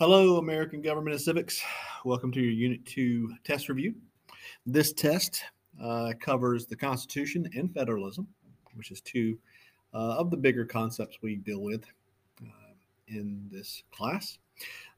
Hello, 0.00 0.38
American 0.38 0.82
Government 0.82 1.14
and 1.14 1.22
Civics. 1.22 1.62
Welcome 2.04 2.32
to 2.32 2.40
your 2.40 2.50
Unit 2.50 2.84
2 2.84 3.32
test 3.44 3.68
review. 3.68 3.94
This 4.66 4.92
test 4.92 5.44
uh, 5.80 6.14
covers 6.18 6.66
the 6.66 6.74
Constitution 6.74 7.48
and 7.54 7.72
federalism, 7.72 8.26
which 8.74 8.90
is 8.90 9.00
two 9.00 9.38
uh, 9.94 10.16
of 10.18 10.32
the 10.32 10.36
bigger 10.36 10.64
concepts 10.64 11.18
we 11.22 11.36
deal 11.36 11.60
with 11.62 11.84
uh, 12.42 12.74
in 13.06 13.48
this 13.52 13.84
class. 13.92 14.38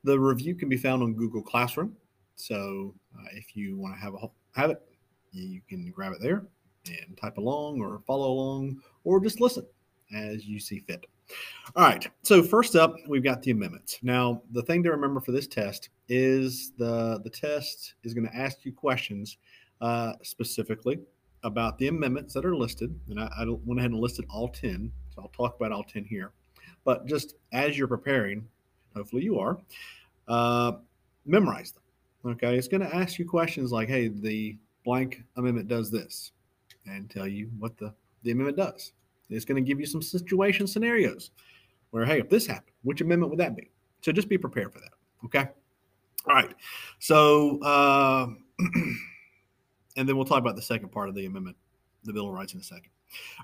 The 0.02 0.18
review 0.18 0.54
can 0.54 0.70
be 0.70 0.78
found 0.78 1.02
on 1.02 1.12
Google 1.12 1.42
Classroom. 1.42 1.95
So 2.37 2.95
uh, 3.18 3.26
if 3.34 3.54
you 3.54 3.76
want 3.76 3.96
to 3.96 4.01
have, 4.01 4.15
a, 4.15 4.30
have 4.59 4.70
it, 4.70 4.80
you 5.30 5.60
can 5.68 5.90
grab 5.90 6.15
it 6.15 6.23
there 6.23 6.46
and 6.87 7.18
type 7.18 7.37
along 7.37 7.82
or 7.82 8.01
follow 8.06 8.32
along 8.32 8.80
or 9.04 9.20
just 9.20 9.42
listen 9.42 9.66
as 10.15 10.46
you 10.46 10.59
see 10.59 10.78
fit. 10.78 11.04
All 11.74 11.84
right. 11.84 12.08
So 12.22 12.42
first 12.42 12.76
up, 12.76 12.94
we've 13.08 13.24
got 13.24 13.42
the 13.42 13.50
amendments. 13.50 13.98
Now, 14.02 14.42
the 14.52 14.62
thing 14.62 14.82
to 14.84 14.90
remember 14.90 15.20
for 15.20 15.32
this 15.32 15.46
test 15.46 15.90
is 16.08 16.72
the 16.78 17.20
the 17.24 17.30
test 17.30 17.95
is 18.04 18.14
going 18.14 18.26
to 18.26 18.37
ask 18.37 18.64
you 18.64 18.73
questions 18.73 19.38
uh, 19.80 20.14
specifically 20.23 21.01
about 21.42 21.78
the 21.78 21.88
amendments 21.88 22.34
that 22.34 22.45
are 22.45 22.56
listed, 22.56 22.98
and 23.09 23.20
I, 23.20 23.30
I 23.38 23.45
went 23.64 23.80
ahead 23.80 23.90
and 23.90 24.01
listed 24.01 24.24
all 24.30 24.48
ten. 24.48 24.90
So 25.14 25.23
I'll 25.23 25.28
talk 25.28 25.56
about 25.56 25.73
all 25.73 25.84
ten 25.84 26.04
here. 26.04 26.32
But 26.84 27.06
just 27.06 27.34
as 27.52 27.76
you're 27.76 27.88
preparing, 27.88 28.46
hopefully 28.95 29.24
you 29.24 29.38
are, 29.38 29.58
uh, 30.29 30.73
memorize 31.24 31.73
them. 31.73 31.82
Okay. 32.32 32.56
It's 32.56 32.68
going 32.68 32.80
to 32.80 32.95
ask 32.95 33.18
you 33.18 33.29
questions 33.29 33.73
like, 33.73 33.88
"Hey, 33.88 34.08
the 34.08 34.56
blank 34.84 35.23
amendment 35.36 35.68
does 35.68 35.90
this," 35.90 36.32
and 36.86 37.10
tell 37.10 37.26
you 37.26 37.51
what 37.58 37.76
the 37.76 37.92
the 38.23 38.30
amendment 38.30 38.56
does. 38.56 38.92
It's 39.30 39.45
going 39.45 39.63
to 39.63 39.66
give 39.66 39.80
you 39.80 39.87
some 39.87 40.02
situation 40.02 40.66
scenarios 40.66 41.30
where, 41.91 42.05
hey, 42.05 42.21
if 42.21 42.29
this 42.29 42.46
happened, 42.46 42.74
which 42.82 43.01
amendment 43.01 43.30
would 43.30 43.41
that 43.41 43.57
be? 43.57 43.71
So 44.02 44.13
just 44.13 44.29
be 44.29 44.38
prepared 44.38 44.73
for 44.73 44.80
that. 44.80 44.91
Okay. 45.24 45.49
All 46.29 46.35
right. 46.35 46.55
So, 46.99 47.60
uh, 47.63 48.27
and 49.97 50.09
then 50.09 50.16
we'll 50.16 50.24
talk 50.24 50.38
about 50.38 50.57
the 50.57 50.63
second 50.63 50.91
part 50.91 51.09
of 51.09 51.15
the 51.15 51.27
amendment, 51.27 51.57
the 52.04 52.13
Bill 52.13 52.29
of 52.29 52.35
Rights, 52.35 52.54
in 52.54 52.60
a 52.60 52.63
second. 52.63 52.91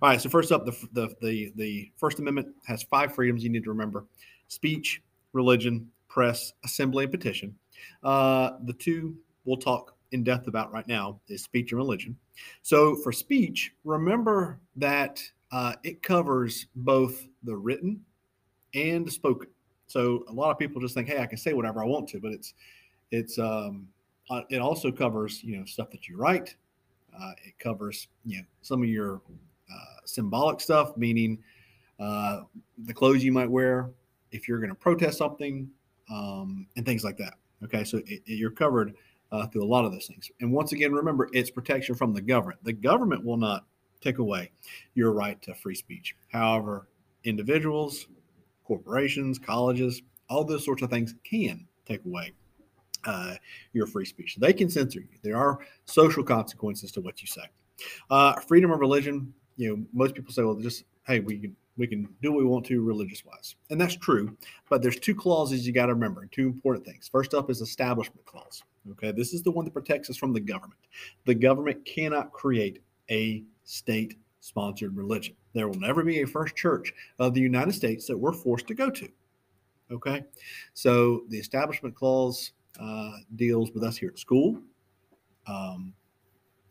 All 0.00 0.08
right. 0.08 0.20
So 0.20 0.28
first 0.28 0.52
up, 0.52 0.66
the 0.66 0.72
the 0.92 1.14
the, 1.22 1.52
the 1.56 1.92
First 1.96 2.18
Amendment 2.18 2.48
has 2.66 2.82
five 2.82 3.14
freedoms 3.14 3.42
you 3.42 3.50
need 3.50 3.64
to 3.64 3.70
remember: 3.70 4.06
speech, 4.48 5.02
religion, 5.32 5.88
press, 6.08 6.52
assembly, 6.64 7.04
and 7.04 7.12
petition. 7.12 7.54
Uh, 8.02 8.52
the 8.64 8.72
two 8.72 9.16
we'll 9.44 9.56
talk 9.56 9.96
in 10.12 10.22
depth 10.22 10.46
about 10.46 10.72
right 10.72 10.86
now 10.86 11.20
is 11.28 11.42
speech 11.42 11.72
and 11.72 11.78
religion. 11.78 12.16
So 12.62 12.94
for 12.96 13.12
speech, 13.12 13.72
remember 13.84 14.60
that 14.76 15.22
uh, 15.52 15.74
it 15.84 16.02
covers 16.02 16.66
both 16.74 17.26
the 17.44 17.54
written 17.54 18.00
and 18.74 19.06
the 19.06 19.10
spoken. 19.10 19.48
So 19.86 20.24
a 20.28 20.32
lot 20.32 20.50
of 20.50 20.58
people 20.58 20.80
just 20.80 20.94
think, 20.94 21.08
hey, 21.08 21.18
I 21.18 21.26
can 21.26 21.36
say 21.36 21.52
whatever 21.52 21.82
I 21.82 21.86
want 21.86 22.08
to, 22.08 22.20
but 22.20 22.32
it's 22.32 22.54
it's 23.10 23.38
um, 23.38 23.86
uh, 24.30 24.40
it 24.48 24.58
also 24.58 24.90
covers 24.90 25.44
you 25.44 25.58
know 25.58 25.64
stuff 25.66 25.90
that 25.90 26.08
you 26.08 26.16
write. 26.16 26.56
Uh, 27.14 27.32
it 27.44 27.58
covers 27.58 28.08
you 28.24 28.38
know 28.38 28.44
some 28.62 28.82
of 28.82 28.88
your 28.88 29.20
uh, 29.70 30.00
symbolic 30.06 30.60
stuff, 30.60 30.96
meaning 30.96 31.38
uh, 32.00 32.40
the 32.84 32.94
clothes 32.94 33.22
you 33.22 33.32
might 33.32 33.50
wear 33.50 33.90
if 34.30 34.48
you're 34.48 34.58
going 34.58 34.70
to 34.70 34.74
protest 34.74 35.18
something 35.18 35.68
um, 36.10 36.66
and 36.76 36.86
things 36.86 37.04
like 37.04 37.18
that. 37.18 37.34
Okay, 37.62 37.84
so 37.84 37.98
it, 37.98 38.06
it, 38.08 38.22
you're 38.26 38.50
covered 38.50 38.94
uh, 39.30 39.46
through 39.46 39.62
a 39.62 39.66
lot 39.66 39.84
of 39.84 39.92
those 39.92 40.06
things. 40.06 40.30
And 40.40 40.50
once 40.50 40.72
again, 40.72 40.92
remember, 40.92 41.28
it's 41.32 41.50
protection 41.50 41.94
from 41.94 42.14
the 42.14 42.22
government. 42.22 42.64
The 42.64 42.72
government 42.72 43.24
will 43.24 43.36
not 43.36 43.66
take 44.02 44.18
away 44.18 44.50
your 44.94 45.12
right 45.12 45.40
to 45.42 45.54
free 45.54 45.74
speech. 45.74 46.16
However, 46.28 46.88
individuals, 47.24 48.06
corporations, 48.64 49.38
colleges, 49.38 50.02
all 50.28 50.44
those 50.44 50.64
sorts 50.64 50.82
of 50.82 50.90
things 50.90 51.14
can 51.24 51.66
take 51.86 52.04
away 52.04 52.32
uh, 53.04 53.34
your 53.72 53.86
free 53.86 54.04
speech. 54.04 54.36
They 54.36 54.52
can 54.52 54.70
censor 54.70 55.00
you. 55.00 55.08
There 55.22 55.36
are 55.36 55.58
social 55.84 56.22
consequences 56.22 56.92
to 56.92 57.00
what 57.00 57.20
you 57.20 57.26
say. 57.26 57.42
Uh, 58.10 58.34
freedom 58.40 58.70
of 58.70 58.80
religion. 58.80 59.32
You 59.56 59.76
know, 59.76 59.86
most 59.92 60.14
people 60.14 60.32
say, 60.32 60.42
"Well, 60.42 60.54
just 60.54 60.84
hey, 61.06 61.20
we 61.20 61.38
can 61.38 61.56
we 61.76 61.86
can 61.86 62.08
do 62.22 62.32
what 62.32 62.38
we 62.38 62.44
want 62.44 62.64
to 62.66 62.82
religious 62.82 63.24
wise," 63.24 63.56
and 63.70 63.80
that's 63.80 63.96
true. 63.96 64.36
But 64.70 64.82
there's 64.82 64.98
two 64.98 65.14
clauses 65.14 65.66
you 65.66 65.72
got 65.72 65.86
to 65.86 65.94
remember. 65.94 66.26
Two 66.26 66.46
important 66.46 66.86
things. 66.86 67.08
First 67.08 67.34
up 67.34 67.50
is 67.50 67.60
establishment 67.60 68.24
clause. 68.24 68.62
Okay, 68.92 69.12
this 69.12 69.32
is 69.32 69.42
the 69.42 69.50
one 69.50 69.64
that 69.64 69.74
protects 69.74 70.10
us 70.10 70.16
from 70.16 70.32
the 70.32 70.40
government. 70.40 70.80
The 71.26 71.34
government 71.34 71.84
cannot 71.84 72.32
create 72.32 72.82
a 73.10 73.44
state 73.64 74.16
sponsored 74.40 74.96
religion. 74.96 75.34
There 75.54 75.68
will 75.68 75.78
never 75.78 76.02
be 76.02 76.22
a 76.22 76.26
first 76.26 76.56
church 76.56 76.92
of 77.18 77.34
the 77.34 77.40
United 77.40 77.72
States 77.72 78.06
that 78.06 78.18
we're 78.18 78.32
forced 78.32 78.66
to 78.68 78.74
go 78.74 78.90
to. 78.90 79.08
Okay. 79.90 80.24
So 80.74 81.22
the 81.28 81.38
Establishment 81.38 81.94
Clause 81.94 82.52
uh, 82.80 83.12
deals 83.36 83.70
with 83.72 83.84
us 83.84 83.96
here 83.96 84.08
at 84.08 84.18
school. 84.18 84.60
Um, 85.46 85.92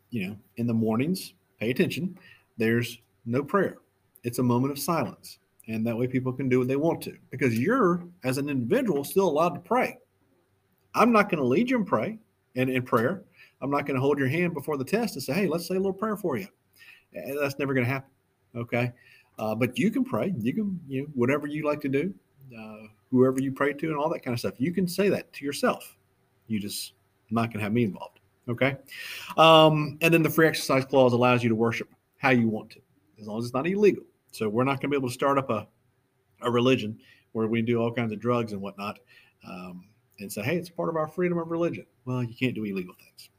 you 0.09 0.27
know, 0.27 0.37
in 0.57 0.67
the 0.67 0.73
mornings, 0.73 1.33
pay 1.59 1.69
attention. 1.69 2.17
There's 2.57 2.99
no 3.25 3.43
prayer, 3.43 3.77
it's 4.23 4.39
a 4.39 4.43
moment 4.43 4.71
of 4.71 4.79
silence. 4.79 5.39
And 5.67 5.85
that 5.85 5.95
way 5.95 6.07
people 6.07 6.33
can 6.33 6.49
do 6.49 6.59
what 6.59 6.67
they 6.67 6.75
want 6.75 7.01
to 7.03 7.17
because 7.29 7.57
you're, 7.57 8.03
as 8.23 8.37
an 8.37 8.49
individual, 8.49 9.03
still 9.03 9.29
allowed 9.29 9.53
to 9.53 9.59
pray. 9.59 9.97
I'm 10.95 11.11
not 11.11 11.29
going 11.29 11.37
to 11.41 11.47
lead 11.47 11.69
you 11.69 11.77
in 11.77 11.85
pray 11.85 12.17
and 12.55 12.69
in 12.69 12.83
prayer. 12.83 13.23
I'm 13.61 13.69
not 13.69 13.85
going 13.85 13.95
to 13.95 14.01
hold 14.01 14.17
your 14.17 14.27
hand 14.27 14.53
before 14.53 14.75
the 14.75 14.83
test 14.83 15.15
and 15.15 15.23
say, 15.23 15.33
hey, 15.33 15.47
let's 15.47 15.67
say 15.67 15.75
a 15.75 15.77
little 15.77 15.93
prayer 15.93 16.17
for 16.17 16.35
you. 16.35 16.47
That's 17.13 17.59
never 17.59 17.73
going 17.73 17.85
to 17.85 17.91
happen. 17.91 18.09
Okay. 18.55 18.91
Uh, 19.39 19.55
but 19.55 19.77
you 19.77 19.91
can 19.91 20.03
pray. 20.03 20.33
You 20.37 20.53
can, 20.53 20.79
you 20.87 21.01
know, 21.01 21.07
whatever 21.13 21.47
you 21.47 21.65
like 21.65 21.81
to 21.81 21.89
do, 21.89 22.13
uh, 22.57 22.87
whoever 23.09 23.41
you 23.41 23.51
pray 23.51 23.73
to, 23.73 23.87
and 23.87 23.97
all 23.97 24.09
that 24.09 24.23
kind 24.23 24.33
of 24.33 24.39
stuff. 24.39 24.53
You 24.57 24.71
can 24.71 24.87
say 24.87 25.09
that 25.09 25.31
to 25.33 25.45
yourself. 25.45 25.97
You 26.47 26.59
just 26.59 26.93
not 27.29 27.47
going 27.47 27.59
to 27.59 27.63
have 27.63 27.73
me 27.73 27.83
involved. 27.83 28.19
Okay. 28.49 28.75
Um, 29.37 29.97
and 30.01 30.13
then 30.13 30.23
the 30.23 30.29
free 30.29 30.47
exercise 30.47 30.85
clause 30.85 31.13
allows 31.13 31.43
you 31.43 31.49
to 31.49 31.55
worship 31.55 31.89
how 32.17 32.31
you 32.31 32.49
want 32.49 32.69
to, 32.71 32.79
as 33.19 33.27
long 33.27 33.39
as 33.39 33.45
it's 33.45 33.53
not 33.53 33.67
illegal. 33.67 34.03
So 34.31 34.49
we're 34.49 34.63
not 34.63 34.81
going 34.81 34.81
to 34.81 34.87
be 34.89 34.97
able 34.97 35.09
to 35.09 35.13
start 35.13 35.37
up 35.37 35.49
a, 35.49 35.67
a 36.41 36.51
religion 36.51 36.99
where 37.31 37.47
we 37.47 37.61
do 37.61 37.81
all 37.81 37.91
kinds 37.91 38.11
of 38.11 38.19
drugs 38.19 38.51
and 38.51 38.61
whatnot 38.61 38.99
um, 39.47 39.85
and 40.19 40.31
say, 40.31 40.41
hey, 40.41 40.57
it's 40.57 40.69
part 40.69 40.89
of 40.89 40.95
our 40.95 41.07
freedom 41.07 41.37
of 41.37 41.49
religion. 41.49 41.85
Well, 42.05 42.23
you 42.23 42.35
can't 42.35 42.53
do 42.53 42.63
illegal 42.63 42.93
things. 42.99 43.29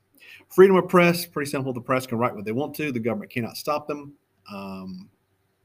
Freedom 0.49 0.77
of 0.77 0.89
press, 0.89 1.27
pretty 1.27 1.51
simple. 1.51 1.73
The 1.73 1.81
press 1.81 2.07
can 2.07 2.19
write 2.19 2.35
what 2.35 2.45
they 2.45 2.53
want 2.53 2.75
to. 2.77 2.93
The 2.93 3.01
government 3.01 3.31
cannot 3.31 3.57
stop 3.57 3.87
them. 3.87 4.15
Um, 4.51 5.09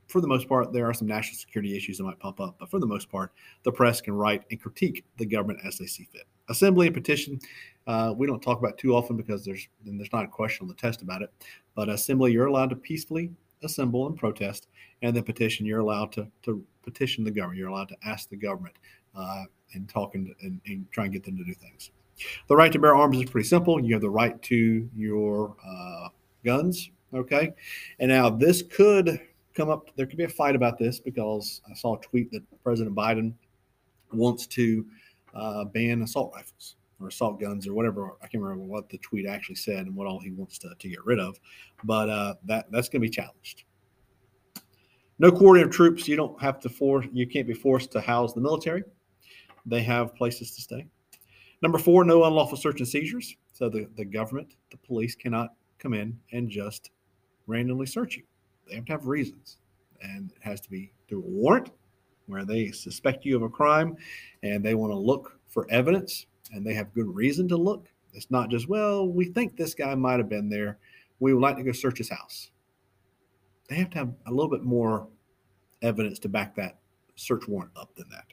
for 0.08 0.22
the 0.22 0.28
most 0.28 0.48
part, 0.48 0.72
there 0.72 0.86
are 0.86 0.94
some 0.94 1.08
national 1.08 1.38
security 1.38 1.76
issues 1.76 1.98
that 1.98 2.06
might 2.06 2.20
pop 2.20 2.40
up, 2.40 2.56
but 2.60 2.70
for 2.70 2.80
the 2.80 2.88
most 2.88 3.10
part, 3.10 3.34
the 3.64 3.72
press 3.72 4.00
can 4.00 4.14
write 4.14 4.44
and 4.50 4.62
critique 4.62 5.04
the 5.18 5.26
government 5.26 5.60
as 5.66 5.78
they 5.78 5.86
see 5.86 6.08
fit. 6.12 6.24
Assembly 6.50 6.88
and 6.88 6.96
petition, 6.96 7.40
uh, 7.88 8.14
we 8.16 8.26
don't 8.26 8.42
talk 8.42 8.60
about 8.60 8.78
too 8.78 8.96
often 8.96 9.18
because 9.18 9.44
there's 9.44 9.68
there's 9.86 10.14
not 10.14 10.24
a 10.24 10.30
question 10.30 10.64
on 10.64 10.70
the 10.70 10.76
test 10.76 11.02
about 11.02 11.22
it. 11.22 11.34
But 11.76 11.90
assembly, 11.90 12.32
you're 12.32 12.46
allowed 12.48 12.70
to 12.70 12.76
peacefully 12.78 13.32
assemble 13.64 14.08
and 14.08 14.16
protest, 14.16 14.68
and 15.02 15.16
then 15.16 15.24
petition, 15.24 15.66
you're 15.66 15.82
allowed 15.82 16.14
to 16.14 16.28
to 16.44 16.64
petition 16.84 17.26
the 17.26 17.32
government. 17.32 17.60
You're 17.60 17.70
allowed 17.70 17.90
to 17.90 17.98
ask 18.06 18.30
the 18.30 18.38
government 18.38 18.76
uh, 19.14 19.44
and 19.74 19.90
talk 19.90 20.16
and, 20.16 20.34
and, 20.42 20.62
and 20.68 20.90
try 20.92 21.04
and 21.04 21.14
get 21.14 21.24
them 21.24 21.38
to 21.38 21.44
do 21.44 21.54
things. 21.54 21.92
The 22.48 22.56
right 22.56 22.72
to 22.72 22.80
bear 22.80 22.96
arms 22.96 23.18
is 23.18 23.30
pretty 23.30 23.48
simple. 23.48 23.84
You 23.84 23.94
have 23.94 24.02
the 24.02 24.10
right 24.10 24.42
to 24.44 24.90
your 24.96 25.56
uh, 25.66 26.10
guns. 26.44 26.90
Okay. 27.14 27.54
And 28.00 28.10
now 28.10 28.30
this 28.30 28.62
could 28.62 29.20
come 29.54 29.70
up, 29.70 29.90
there 29.96 30.06
could 30.06 30.18
be 30.18 30.26
a 30.26 30.30
fight 30.30 30.56
about 30.56 30.78
this 30.78 31.00
because 31.00 31.62
I 31.70 31.74
saw 31.74 31.96
a 31.96 32.02
tweet 32.02 32.32
that 32.32 32.44
President 32.64 32.96
Biden 32.96 33.34
wants 34.14 34.48
to 34.48 34.86
uh, 35.34 35.66
ban 35.66 36.02
assault 36.02 36.32
rifles 36.36 36.76
or 37.00 37.08
assault 37.08 37.40
guns 37.40 37.68
or 37.68 37.74
whatever. 37.74 38.14
I 38.22 38.28
can't 38.28 38.44
remember 38.44 38.66
what 38.66 38.90
the 38.90 38.98
tweet 39.00 39.26
actually 39.26 39.56
said 39.56 39.86
and 39.86 39.96
what 39.96 40.08
all 40.08 40.20
he 40.20 40.32
wants 40.32 40.58
to, 40.60 40.74
to 40.78 40.90
get 40.90 41.06
rid 41.06 41.20
of. 41.20 41.40
But 41.84 42.10
uh, 42.10 42.36
that 42.46 42.72
that's 42.72 42.90
going 42.90 43.02
to 43.02 43.08
be 43.08 43.10
challenged. 43.10 43.64
No 45.20 45.32
quartering 45.32 45.66
of 45.66 45.72
troops. 45.72 46.08
You 46.08 46.16
don't 46.16 46.40
have 46.42 46.60
to 46.62 46.70
force. 46.70 47.08
You 47.12 47.28
can't 47.28 47.48
be 47.48 47.54
forced 47.54 47.92
to 47.94 48.02
house 48.02 48.34
the 48.34 48.42
military. 48.42 48.84
They 49.66 49.82
have 49.84 50.16
places 50.16 50.56
to 50.56 50.62
stay. 50.62 50.88
Number 51.62 51.78
four, 51.78 52.04
no 52.04 52.24
unlawful 52.24 52.58
search 52.58 52.80
and 52.80 52.88
seizures. 52.88 53.36
So 53.54 53.70
the, 53.70 53.88
the 53.96 54.06
government, 54.06 54.56
the 54.70 54.78
police 54.78 55.16
cannot 55.16 55.54
come 55.80 55.94
in 55.94 56.18
and 56.32 56.50
just 56.50 56.92
randomly 57.48 57.86
search 57.86 58.16
you. 58.16 58.24
They 58.68 58.76
have 58.76 58.86
to 58.86 58.92
have 58.92 59.08
reasons. 59.08 59.58
And 60.02 60.32
it 60.32 60.42
has 60.42 60.62
to 60.62 60.70
be 60.70 60.92
through 61.08 61.24
a 61.24 61.28
warrant 61.28 61.72
where 62.28 62.46
they 62.46 62.72
suspect 62.72 63.26
you 63.26 63.36
of 63.36 63.42
a 63.42 63.50
crime 63.50 63.96
and 64.44 64.64
they 64.64 64.76
want 64.76 64.92
to 64.92 64.98
look 64.98 65.40
for 65.48 65.66
evidence 65.72 66.28
and 66.52 66.66
they 66.66 66.74
have 66.74 66.94
good 66.94 67.08
reason 67.08 67.48
to 67.48 67.58
look. 67.58 67.88
It's 68.14 68.30
not 68.30 68.50
just, 68.50 68.70
well, 68.70 69.08
we 69.08 69.26
think 69.26 69.56
this 69.56 69.74
guy 69.74 69.96
might 69.96 70.20
have 70.20 70.30
been 70.30 70.50
there. 70.50 70.78
We 71.20 71.34
would 71.34 71.42
like 71.42 71.58
to 71.58 71.64
go 71.64 71.72
search 71.72 71.98
his 71.98 72.10
house. 72.10 72.52
They 73.70 73.76
have 73.76 73.90
to 73.92 73.98
have 73.98 74.14
a 74.28 74.32
little 74.32 74.50
bit 74.50 74.64
more 74.64 75.08
evidence 75.82 76.20
to 76.20 76.30
back 76.30 76.56
that 76.56 76.78
search 77.16 77.48
warrant 77.48 77.72
up 77.76 77.96
than 77.96 78.08
that. 78.10 78.26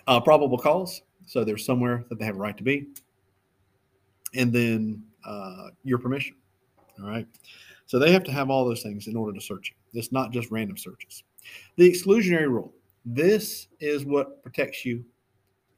uh, 0.06 0.20
probable 0.20 0.58
cause. 0.58 1.02
So 1.30 1.44
they're 1.44 1.56
somewhere 1.56 2.04
that 2.08 2.18
they 2.18 2.24
have 2.24 2.34
a 2.34 2.40
right 2.40 2.56
to 2.56 2.64
be. 2.64 2.88
And 4.34 4.52
then 4.52 5.04
uh, 5.24 5.68
your 5.84 5.98
permission. 5.98 6.34
All 7.00 7.08
right. 7.08 7.24
So 7.86 8.00
they 8.00 8.10
have 8.10 8.24
to 8.24 8.32
have 8.32 8.50
all 8.50 8.64
those 8.64 8.82
things 8.82 9.06
in 9.06 9.14
order 9.14 9.32
to 9.38 9.40
search 9.40 9.70
you. 9.70 9.96
It's 9.96 10.10
not 10.10 10.32
just 10.32 10.50
random 10.50 10.76
searches. 10.76 11.22
The 11.76 11.88
exclusionary 11.88 12.48
rule. 12.48 12.74
This 13.04 13.68
is 13.78 14.04
what 14.04 14.42
protects 14.42 14.84
you 14.84 15.04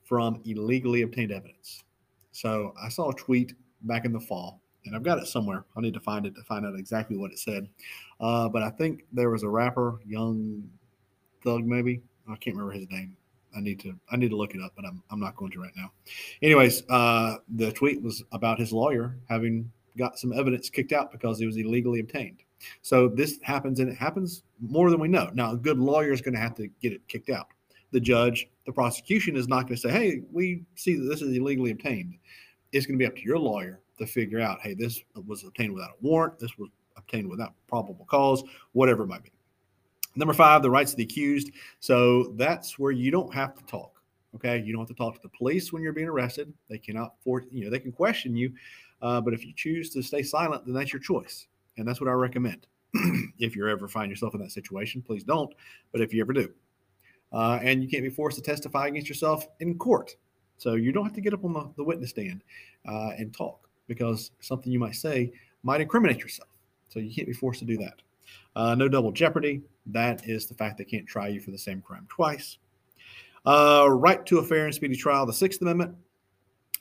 from 0.04 0.40
illegally 0.46 1.02
obtained 1.02 1.32
evidence. 1.32 1.84
So 2.30 2.72
I 2.82 2.88
saw 2.88 3.10
a 3.10 3.14
tweet 3.14 3.52
back 3.82 4.06
in 4.06 4.12
the 4.14 4.20
fall, 4.20 4.62
and 4.86 4.96
I've 4.96 5.02
got 5.02 5.18
it 5.18 5.26
somewhere. 5.26 5.66
I 5.76 5.82
need 5.82 5.92
to 5.92 6.00
find 6.00 6.24
it 6.24 6.34
to 6.34 6.42
find 6.44 6.64
out 6.64 6.78
exactly 6.78 7.18
what 7.18 7.30
it 7.30 7.38
said. 7.38 7.68
Uh, 8.20 8.48
but 8.48 8.62
I 8.62 8.70
think 8.70 9.04
there 9.12 9.28
was 9.28 9.42
a 9.42 9.50
rapper, 9.50 10.00
Young 10.06 10.62
Thug, 11.44 11.66
maybe. 11.66 12.00
I 12.26 12.36
can't 12.36 12.56
remember 12.56 12.72
his 12.72 12.88
name. 12.88 13.18
I 13.56 13.60
need 13.60 13.80
to 13.80 13.94
I 14.10 14.16
need 14.16 14.30
to 14.30 14.36
look 14.36 14.54
it 14.54 14.60
up, 14.60 14.72
but 14.76 14.84
I'm, 14.84 15.02
I'm 15.10 15.20
not 15.20 15.36
going 15.36 15.50
to 15.52 15.60
right 15.60 15.72
now. 15.76 15.92
Anyways, 16.42 16.82
uh, 16.88 17.36
the 17.56 17.72
tweet 17.72 18.02
was 18.02 18.22
about 18.32 18.58
his 18.58 18.72
lawyer 18.72 19.16
having 19.28 19.70
got 19.96 20.18
some 20.18 20.32
evidence 20.32 20.70
kicked 20.70 20.92
out 20.92 21.12
because 21.12 21.40
it 21.40 21.46
was 21.46 21.56
illegally 21.56 22.00
obtained. 22.00 22.42
So 22.80 23.08
this 23.08 23.38
happens, 23.42 23.80
and 23.80 23.88
it 23.88 23.96
happens 23.96 24.44
more 24.60 24.90
than 24.90 25.00
we 25.00 25.08
know. 25.08 25.30
Now, 25.34 25.52
a 25.52 25.56
good 25.56 25.78
lawyer 25.78 26.12
is 26.12 26.20
going 26.20 26.34
to 26.34 26.40
have 26.40 26.54
to 26.56 26.68
get 26.80 26.92
it 26.92 27.06
kicked 27.08 27.28
out. 27.28 27.48
The 27.90 28.00
judge, 28.00 28.48
the 28.64 28.72
prosecution 28.72 29.36
is 29.36 29.48
not 29.48 29.62
going 29.62 29.76
to 29.76 29.80
say, 29.80 29.90
"Hey, 29.90 30.22
we 30.32 30.64
see 30.76 30.94
that 30.94 31.04
this 31.04 31.22
is 31.22 31.36
illegally 31.36 31.72
obtained." 31.72 32.16
It's 32.72 32.86
going 32.86 32.98
to 32.98 33.02
be 33.02 33.06
up 33.06 33.16
to 33.16 33.22
your 33.22 33.38
lawyer 33.38 33.80
to 33.98 34.06
figure 34.06 34.40
out, 34.40 34.60
"Hey, 34.60 34.74
this 34.74 35.02
was 35.26 35.44
obtained 35.44 35.74
without 35.74 35.90
a 35.90 36.06
warrant. 36.06 36.38
This 36.38 36.56
was 36.56 36.70
obtained 36.96 37.28
without 37.28 37.54
probable 37.68 38.06
cause, 38.06 38.42
whatever 38.72 39.02
it 39.02 39.08
might 39.08 39.24
be." 39.24 39.32
Number 40.14 40.34
five, 40.34 40.62
the 40.62 40.70
rights 40.70 40.92
of 40.92 40.98
the 40.98 41.04
accused. 41.04 41.50
So 41.80 42.34
that's 42.36 42.78
where 42.78 42.92
you 42.92 43.10
don't 43.10 43.32
have 43.32 43.54
to 43.54 43.64
talk. 43.64 44.02
Okay, 44.34 44.62
you 44.62 44.72
don't 44.72 44.80
have 44.80 44.88
to 44.88 44.94
talk 44.94 45.14
to 45.14 45.20
the 45.22 45.28
police 45.28 45.72
when 45.72 45.82
you're 45.82 45.92
being 45.92 46.08
arrested. 46.08 46.52
They 46.68 46.78
cannot 46.78 47.14
force, 47.22 47.44
you 47.50 47.64
know, 47.64 47.70
they 47.70 47.78
can 47.78 47.92
question 47.92 48.34
you, 48.34 48.52
uh, 49.02 49.20
but 49.20 49.34
if 49.34 49.44
you 49.44 49.52
choose 49.54 49.90
to 49.90 50.02
stay 50.02 50.22
silent, 50.22 50.64
then 50.64 50.74
that's 50.74 50.92
your 50.92 51.02
choice, 51.02 51.48
and 51.76 51.86
that's 51.86 52.00
what 52.00 52.08
I 52.08 52.12
recommend. 52.12 52.66
if 53.38 53.54
you 53.54 53.68
ever 53.68 53.88
find 53.88 54.10
yourself 54.10 54.34
in 54.34 54.40
that 54.40 54.52
situation, 54.52 55.02
please 55.02 55.22
don't. 55.22 55.52
But 55.92 56.00
if 56.00 56.14
you 56.14 56.22
ever 56.22 56.32
do, 56.32 56.50
uh, 57.32 57.58
and 57.62 57.82
you 57.82 57.90
can't 57.90 58.02
be 58.02 58.08
forced 58.10 58.36
to 58.38 58.42
testify 58.42 58.86
against 58.86 59.08
yourself 59.08 59.46
in 59.60 59.76
court, 59.76 60.16
so 60.56 60.74
you 60.74 60.92
don't 60.92 61.04
have 61.04 61.14
to 61.14 61.20
get 61.20 61.34
up 61.34 61.44
on 61.44 61.52
the, 61.52 61.70
the 61.76 61.84
witness 61.84 62.10
stand 62.10 62.42
uh, 62.88 63.10
and 63.18 63.34
talk 63.34 63.68
because 63.86 64.30
something 64.40 64.72
you 64.72 64.78
might 64.78 64.94
say 64.94 65.30
might 65.62 65.80
incriminate 65.82 66.20
yourself. 66.20 66.48
So 66.88 67.00
you 67.00 67.14
can't 67.14 67.26
be 67.26 67.34
forced 67.34 67.58
to 67.60 67.66
do 67.66 67.76
that. 67.78 68.00
Uh, 68.54 68.74
no 68.74 68.88
double 68.88 69.12
jeopardy. 69.12 69.62
That 69.86 70.28
is 70.28 70.46
the 70.46 70.54
fact 70.54 70.78
they 70.78 70.84
can't 70.84 71.06
try 71.06 71.28
you 71.28 71.40
for 71.40 71.50
the 71.50 71.58
same 71.58 71.80
crime 71.80 72.06
twice. 72.08 72.58
Uh, 73.44 73.88
right 73.90 74.24
to 74.26 74.38
a 74.38 74.42
fair 74.42 74.66
and 74.66 74.74
speedy 74.74 74.96
trial, 74.96 75.26
the 75.26 75.32
Sixth 75.32 75.60
Amendment. 75.62 75.94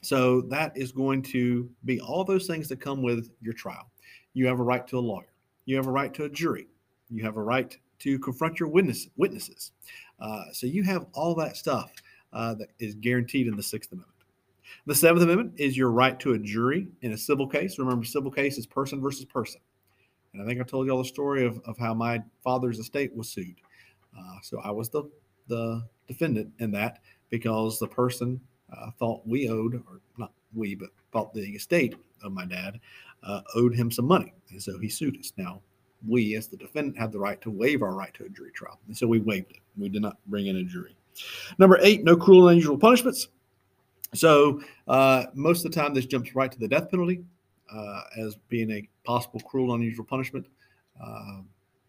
So 0.02 0.42
that 0.42 0.76
is 0.76 0.92
going 0.92 1.22
to 1.24 1.70
be 1.86 2.00
all 2.00 2.24
those 2.24 2.48
things 2.48 2.68
that 2.70 2.80
come 2.80 3.02
with 3.02 3.32
your 3.42 3.54
trial. 3.54 3.90
You 4.34 4.48
have 4.48 4.60
a 4.60 4.64
right 4.64 4.86
to 4.88 4.98
a 4.98 5.00
lawyer. 5.00 5.34
You 5.66 5.76
have 5.76 5.88
a 5.88 5.92
right 5.92 6.14
to 6.16 6.26
a 6.26 6.30
jury. 6.30 6.68
You 7.10 7.24
have 7.24 7.38
a 7.38 7.44
right 7.44 7.78
to 8.00 8.20
confront 8.20 8.60
your 8.60 8.70
witness, 8.70 9.08
witnesses. 9.18 9.72
Uh, 10.20 10.46
so 10.54 10.66
you 10.68 10.84
have 10.84 11.06
all 11.14 11.36
that 11.36 11.58
stuff 11.58 11.92
uh, 12.34 12.54
that 12.56 12.70
is 12.80 12.96
guaranteed 12.96 13.48
in 13.48 13.56
the 13.56 13.64
Sixth 13.64 13.92
Amendment. 13.92 14.12
The 14.88 14.96
Seventh 14.96 15.24
Amendment 15.24 15.54
is 15.58 15.78
your 15.78 15.92
right 15.92 16.20
to 16.20 16.34
a 16.34 16.40
jury 16.40 16.88
in 17.02 17.12
a 17.12 17.18
civil 17.18 17.48
case. 17.48 17.78
Remember, 17.78 18.06
civil 18.06 18.32
case 18.32 18.58
is 18.58 18.66
person 18.66 19.02
versus 19.02 19.26
person. 19.26 19.62
And 20.34 20.42
I 20.42 20.46
think 20.46 20.62
I 20.62 20.64
told 20.64 20.86
you 20.86 20.94
all 20.94 21.00
the 21.00 21.06
story 21.06 21.46
of, 21.46 21.60
of 21.66 21.78
how 21.78 21.94
my 21.94 22.22
father's 22.44 22.80
estate 22.80 23.16
was 23.16 23.30
sued. 23.30 23.56
Uh, 24.18 24.36
so 24.42 24.60
I 24.62 24.72
was 24.72 24.90
the, 24.90 25.04
the 25.48 25.84
defendant 26.08 26.52
in 26.60 26.72
that 26.72 27.00
because 27.30 27.80
the 27.80 27.88
person 27.88 28.40
uh, 28.76 28.92
thought 29.00 29.26
we 29.26 29.50
owed, 29.50 29.76
or 29.76 30.00
not 30.18 30.32
we, 30.54 30.76
but 30.76 30.90
thought 31.12 31.34
the 31.34 31.42
estate 31.42 31.96
of 32.24 32.32
my 32.32 32.46
dad 32.46 32.80
uh, 33.24 33.42
owed 33.56 33.76
him 33.76 33.92
some 33.92 34.06
money. 34.06 34.34
And 34.50 34.62
so 34.62 34.78
he 34.80 34.90
sued 34.90 35.18
us. 35.18 35.34
Now, 35.38 35.62
we 36.08 36.36
as 36.36 36.48
the 36.48 36.58
defendant 36.58 36.98
had 36.98 37.12
the 37.12 37.20
right 37.20 37.40
to 37.42 37.52
waive 37.52 37.84
our 37.84 37.94
right 37.94 38.14
to 38.16 38.26
a 38.26 38.30
jury 38.30 38.52
trial. 38.52 38.80
And 38.88 38.98
so 38.98 39.08
we 39.08 39.20
waived 39.20 39.52
it. 39.52 39.60
We 39.78 39.90
did 39.90 40.02
not 40.02 40.18
bring 40.28 40.48
in 40.48 40.58
a 40.58 40.64
jury. 40.64 40.96
Number 41.60 41.78
eight, 41.82 42.04
no 42.04 42.16
cruel 42.16 42.48
and 42.48 42.54
unusual 42.54 42.78
punishments. 42.78 43.28
So 44.14 44.62
uh, 44.88 45.26
most 45.34 45.66
of 45.66 45.72
the 45.72 45.80
time, 45.80 45.94
this 45.94 46.06
jumps 46.06 46.36
right 46.36 46.52
to 46.52 46.60
the 46.60 46.68
death 46.68 46.90
penalty 46.90 47.24
uh, 47.74 48.02
as 48.18 48.36
being 48.50 48.72
a 48.72 48.88
possible 49.04 49.40
cruel, 49.42 49.74
and 49.74 49.82
unusual 49.82 50.06
punishment. 50.06 50.46
Uh, 51.02 51.42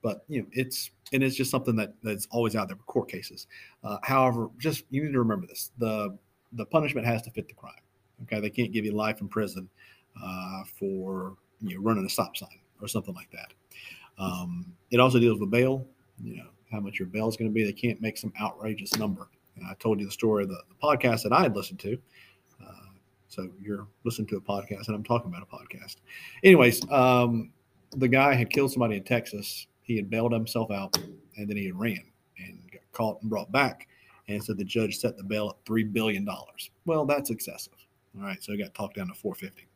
but 0.03 0.25
you 0.29 0.41
know, 0.41 0.47
it's 0.53 0.91
and 1.13 1.23
it's 1.23 1.37
just 1.37 1.51
something 1.51 1.77
that 1.77 1.95
that's 2.03 2.27
always 2.31 2.57
out 2.57 2.69
there 2.69 2.77
for 2.77 2.85
court 2.85 3.09
cases. 3.11 3.47
Uh, 3.85 3.99
however, 4.03 4.49
just 4.59 4.85
you 4.91 5.05
need 5.05 5.13
to 5.13 5.19
remember 5.19 5.47
this: 5.47 5.71
the 5.79 6.17
the 6.53 6.67
punishment 6.67 7.07
has 7.07 7.23
to 7.23 7.31
fit 7.31 7.49
the 7.49 7.55
crime. 7.55 7.75
Okay, 8.25 8.41
they 8.41 8.51
can't 8.51 8.73
give 8.73 8.85
you 8.85 8.93
life 8.93 9.21
in 9.21 9.29
prison 9.29 9.69
uh, 10.23 10.63
for 10.79 11.37
you 11.61 11.77
know 11.77 11.83
running 11.83 12.05
a 12.05 12.09
stop 12.09 12.37
sign 12.37 12.61
or 12.81 12.89
something 12.89 13.15
like 13.15 13.31
that. 13.31 13.53
Um, 14.19 14.73
it 14.91 15.01
also 15.01 15.19
deals 15.19 15.41
with 15.41 15.51
bail. 15.51 15.87
You 16.23 16.37
know 16.39 16.49
how 16.71 16.81
much 16.81 16.99
your 16.99 17.09
bail 17.09 17.29
is 17.29 17.37
going 17.37 17.51
to 17.51 17.55
be. 17.55 17.65
They 17.65 17.73
can't 17.73 18.01
make 18.01 18.17
some 18.17 18.33
outrageous 18.41 18.97
number. 18.97 19.29
And 19.57 19.67
I 19.67 19.75
told 19.75 20.01
you 20.01 20.07
the 20.07 20.13
story 20.13 20.45
of 20.45 20.49
the, 20.49 20.63
the 20.69 20.75
podcast 20.83 21.23
that 21.25 21.33
I 21.33 21.43
had 21.43 21.55
listened 21.55 21.79
to. 21.81 21.99
So 23.33 23.49
you're 23.63 23.87
listening 24.05 24.29
to 24.29 24.37
a 24.37 24.41
podcast, 24.43 24.89
and 24.89 24.95
I'm 24.95 25.03
talking 25.03 25.33
about 25.33 25.43
a 25.43 25.47
podcast. 25.47 25.97
Anyways, 26.45 26.83
um, 26.91 27.51
the 27.97 28.07
guy 28.07 28.35
had 28.35 28.51
killed 28.51 28.73
somebody 28.73 28.97
in 28.97 29.05
Texas. 29.05 29.69
He 29.81 29.97
had 29.97 30.11
bailed 30.11 30.33
himself 30.33 30.71
out, 30.71 30.99
and 31.39 31.49
then 31.49 31.57
he 31.57 31.65
had 31.65 31.81
ran 31.81 32.05
and 32.37 32.59
got 32.71 32.83
caught 32.93 33.23
and 33.23 33.31
brought 33.31 33.51
back. 33.51 33.89
And 34.29 34.45
so 34.45 34.53
the 34.53 34.65
judge 34.65 34.99
set 34.99 35.17
the 35.17 35.25
bail 35.25 35.49
at 35.49 35.65
three 35.65 35.83
billion 35.83 36.27
dollars. 36.27 36.71
Well, 36.85 37.07
that's 37.07 37.31
excessive. 37.31 37.73
All 38.19 38.23
right, 38.23 38.43
so 38.43 38.53
he 38.53 38.59
got 38.59 38.75
talked 38.75 38.97
down 38.97 39.09
to 39.09 39.15
450. 39.15 39.67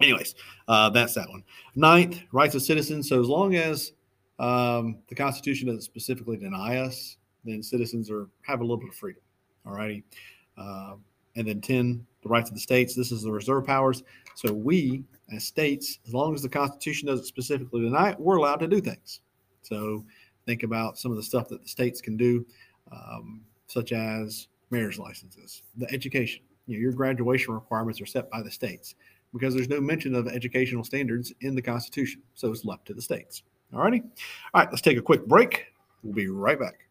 Anyways, 0.00 0.36
uh, 0.68 0.88
that's 0.90 1.14
that 1.14 1.28
one. 1.28 1.42
Ninth, 1.74 2.20
rights 2.30 2.54
of 2.54 2.62
citizens. 2.62 3.08
So 3.08 3.20
as 3.20 3.26
long 3.26 3.56
as 3.56 3.94
um, 4.38 4.98
the 5.08 5.16
Constitution 5.16 5.66
doesn't 5.66 5.82
specifically 5.82 6.36
deny 6.36 6.76
us, 6.76 7.16
then 7.44 7.64
citizens 7.64 8.12
are 8.12 8.28
have 8.42 8.60
a 8.60 8.62
little 8.62 8.76
bit 8.76 8.90
of 8.90 8.94
freedom. 8.94 9.22
All 9.66 9.72
righty. 9.72 10.04
Uh, 10.56 10.94
and 11.36 11.46
then 11.46 11.60
10, 11.60 12.06
the 12.26 12.32
rights 12.32 12.50
of 12.50 12.54
the 12.54 12.60
states. 12.60 12.94
This 12.94 13.12
is 13.12 13.22
the 13.22 13.30
reserve 13.30 13.66
powers. 13.66 14.02
So 14.34 14.52
we, 14.52 15.04
as 15.34 15.44
states, 15.44 16.00
as 16.06 16.12
long 16.12 16.34
as 16.34 16.42
the 16.42 16.48
Constitution 16.48 17.08
doesn't 17.08 17.26
specifically 17.26 17.82
deny 17.82 18.10
it, 18.10 18.20
we're 18.20 18.36
allowed 18.36 18.56
to 18.56 18.68
do 18.68 18.80
things. 18.80 19.20
So 19.62 20.04
think 20.44 20.62
about 20.62 20.98
some 20.98 21.10
of 21.10 21.16
the 21.16 21.22
stuff 21.22 21.48
that 21.48 21.62
the 21.62 21.68
states 21.68 22.00
can 22.00 22.16
do, 22.16 22.44
um, 22.92 23.42
such 23.66 23.92
as 23.92 24.48
marriage 24.70 24.98
licenses, 24.98 25.62
the 25.76 25.90
education. 25.92 26.42
You 26.66 26.76
know, 26.76 26.80
your 26.80 26.92
graduation 26.92 27.54
requirements 27.54 28.00
are 28.00 28.06
set 28.06 28.28
by 28.30 28.42
the 28.42 28.50
states 28.50 28.96
because 29.32 29.54
there's 29.54 29.68
no 29.68 29.80
mention 29.80 30.14
of 30.14 30.26
educational 30.26 30.82
standards 30.82 31.32
in 31.40 31.54
the 31.54 31.62
Constitution. 31.62 32.22
So 32.34 32.50
it's 32.50 32.64
left 32.64 32.86
to 32.86 32.94
the 32.94 33.02
states. 33.02 33.42
All 33.72 33.80
righty. 33.80 34.02
All 34.52 34.62
right, 34.62 34.68
let's 34.70 34.82
take 34.82 34.98
a 34.98 35.02
quick 35.02 35.26
break. 35.26 35.66
We'll 36.02 36.14
be 36.14 36.28
right 36.28 36.58
back. 36.58 36.85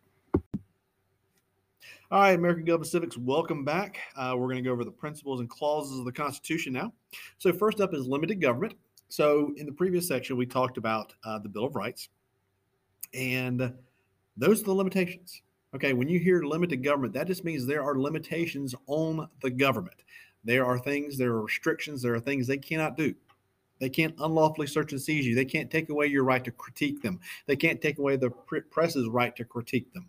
All 2.12 2.20
right, 2.20 2.38
American 2.38 2.66
Government 2.66 2.92
Civics, 2.92 3.18
welcome 3.18 3.66
back. 3.66 3.98
Uh, 4.16 4.36
we're 4.38 4.46
going 4.46 4.58
to 4.58 4.62
go 4.62 4.72
over 4.72 4.84
the 4.84 4.92
principles 4.92 5.40
and 5.40 5.50
clauses 5.50 5.98
of 5.98 6.06
the 6.06 6.12
Constitution 6.12 6.72
now. 6.72 6.94
So, 7.40 7.52
first 7.52 7.82
up 7.82 7.96
is 7.96 8.06
limited 8.06 8.40
government. 8.40 8.76
So, 9.10 9.54
in 9.58 9.66
the 9.66 9.72
previous 9.72 10.08
section, 10.08 10.38
we 10.38 10.46
talked 10.46 10.78
about 10.78 11.14
uh, 11.24 11.40
the 11.40 11.50
Bill 11.50 11.66
of 11.66 11.76
Rights, 11.76 12.10
and 13.16 13.74
those 14.38 14.62
are 14.62 14.66
the 14.66 14.74
limitations. 14.76 15.42
Okay, 15.74 15.94
when 15.94 16.08
you 16.08 16.20
hear 16.20 16.44
limited 16.44 16.84
government, 16.84 17.12
that 17.16 17.26
just 17.26 17.44
means 17.44 17.66
there 17.66 17.84
are 17.84 17.98
limitations 17.98 18.76
on 18.86 19.28
the 19.42 19.50
government. 19.50 20.04
There 20.44 20.64
are 20.64 20.78
things, 20.78 21.18
there 21.18 21.32
are 21.32 21.42
restrictions, 21.42 22.04
there 22.04 22.14
are 22.14 22.20
things 22.20 22.46
they 22.46 22.58
cannot 22.58 22.98
do. 22.98 23.16
They 23.80 23.90
can't 23.90 24.14
unlawfully 24.20 24.68
search 24.68 24.92
and 24.92 25.02
seize 25.02 25.26
you. 25.26 25.34
They 25.34 25.44
can't 25.44 25.72
take 25.72 25.90
away 25.90 26.06
your 26.06 26.24
right 26.24 26.44
to 26.44 26.52
critique 26.52 27.02
them. 27.02 27.20
They 27.48 27.56
can't 27.56 27.82
take 27.82 27.98
away 27.98 28.16
the 28.16 28.30
press's 28.30 29.10
right 29.10 29.36
to 29.38 29.44
critique 29.44 29.92
them 29.92 30.08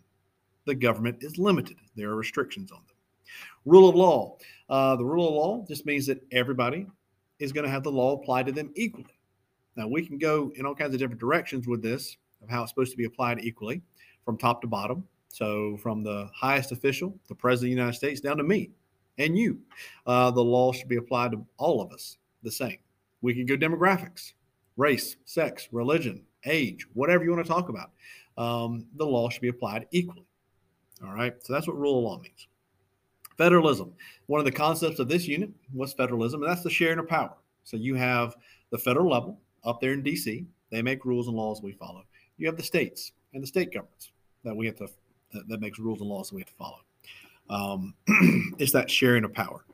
the 0.67 0.75
government 0.75 1.17
is 1.21 1.39
limited. 1.39 1.77
There 1.95 2.09
are 2.11 2.15
restrictions 2.15 2.71
on 2.71 2.81
them. 2.87 2.95
Rule 3.65 3.89
of 3.89 3.95
law. 3.95 4.37
Uh, 4.69 4.95
the 4.95 5.05
rule 5.05 5.27
of 5.27 5.33
law 5.33 5.65
just 5.67 5.85
means 5.85 6.05
that 6.05 6.21
everybody 6.31 6.85
is 7.39 7.51
going 7.51 7.65
to 7.65 7.71
have 7.71 7.83
the 7.83 7.91
law 7.91 8.13
applied 8.13 8.45
to 8.45 8.51
them 8.51 8.71
equally. 8.75 9.17
Now, 9.75 9.87
we 9.87 10.05
can 10.05 10.17
go 10.17 10.51
in 10.55 10.65
all 10.65 10.75
kinds 10.75 10.93
of 10.93 10.99
different 10.99 11.19
directions 11.19 11.67
with 11.67 11.81
this 11.81 12.17
of 12.43 12.49
how 12.49 12.61
it's 12.61 12.71
supposed 12.71 12.91
to 12.91 12.97
be 12.97 13.05
applied 13.05 13.39
equally 13.39 13.81
from 14.25 14.37
top 14.37 14.61
to 14.61 14.67
bottom. 14.67 15.03
So, 15.29 15.77
from 15.77 16.03
the 16.03 16.29
highest 16.35 16.71
official, 16.71 17.17
the 17.27 17.35
President 17.35 17.71
of 17.71 17.75
the 17.75 17.81
United 17.81 17.97
States, 17.97 18.21
down 18.21 18.37
to 18.37 18.43
me 18.43 18.71
and 19.17 19.37
you, 19.37 19.59
uh, 20.05 20.31
the 20.31 20.43
law 20.43 20.71
should 20.71 20.87
be 20.87 20.97
applied 20.97 21.31
to 21.31 21.45
all 21.57 21.81
of 21.81 21.91
us 21.91 22.17
the 22.43 22.51
same. 22.51 22.77
We 23.21 23.33
can 23.33 23.45
go 23.45 23.55
demographics, 23.55 24.33
race, 24.75 25.15
sex, 25.25 25.69
religion, 25.71 26.23
age, 26.45 26.85
whatever 26.93 27.23
you 27.23 27.31
want 27.31 27.45
to 27.45 27.51
talk 27.51 27.69
about. 27.69 27.91
um, 28.37 28.85
the 28.95 29.05
law 29.05 29.29
should 29.29 29.41
be 29.41 29.47
applied 29.47 29.87
equally. 29.91 30.26
All 31.03 31.13
right, 31.13 31.33
so 31.43 31.53
that's 31.53 31.67
what 31.67 31.77
rule 31.77 31.99
of 31.99 32.03
law 32.03 32.19
means. 32.19 32.47
Federalism. 33.37 33.93
One 34.25 34.39
of 34.39 34.45
the 34.45 34.51
concepts 34.51 34.99
of 34.99 35.07
this 35.07 35.27
unit 35.27 35.51
was 35.73 35.93
federalism, 35.93 36.41
and 36.41 36.51
that's 36.51 36.63
the 36.63 36.69
sharing 36.69 36.99
of 36.99 37.07
power. 37.07 37.35
So 37.63 37.77
you 37.77 37.95
have 37.95 38.35
the 38.71 38.77
federal 38.77 39.09
level 39.09 39.39
up 39.63 39.79
there 39.79 39.93
in 39.93 40.01
D.C. 40.01 40.45
They 40.71 40.81
make 40.81 41.05
rules 41.05 41.27
and 41.27 41.37
laws 41.37 41.61
we 41.61 41.73
follow. 41.73 42.03
You 42.37 42.47
have 42.47 42.57
the 42.57 42.63
states 42.63 43.11
and 43.33 43.43
the 43.43 43.47
state 43.47 43.71
governments 43.71 44.11
that 44.43 44.55
we 44.55 44.65
have 44.65 44.75
to 44.77 44.87
that, 45.33 45.47
that 45.49 45.61
makes 45.61 45.79
rules 45.79 45.99
and 45.99 46.09
laws 46.09 46.29
that 46.29 46.35
we 46.35 46.41
have 46.41 46.49
to 46.49 46.55
follow. 46.55 46.79
Um, 47.49 47.93
it's 48.57 48.71
that 48.71 48.89
sharing 48.89 49.23
of 49.23 49.33
power. 49.33 49.65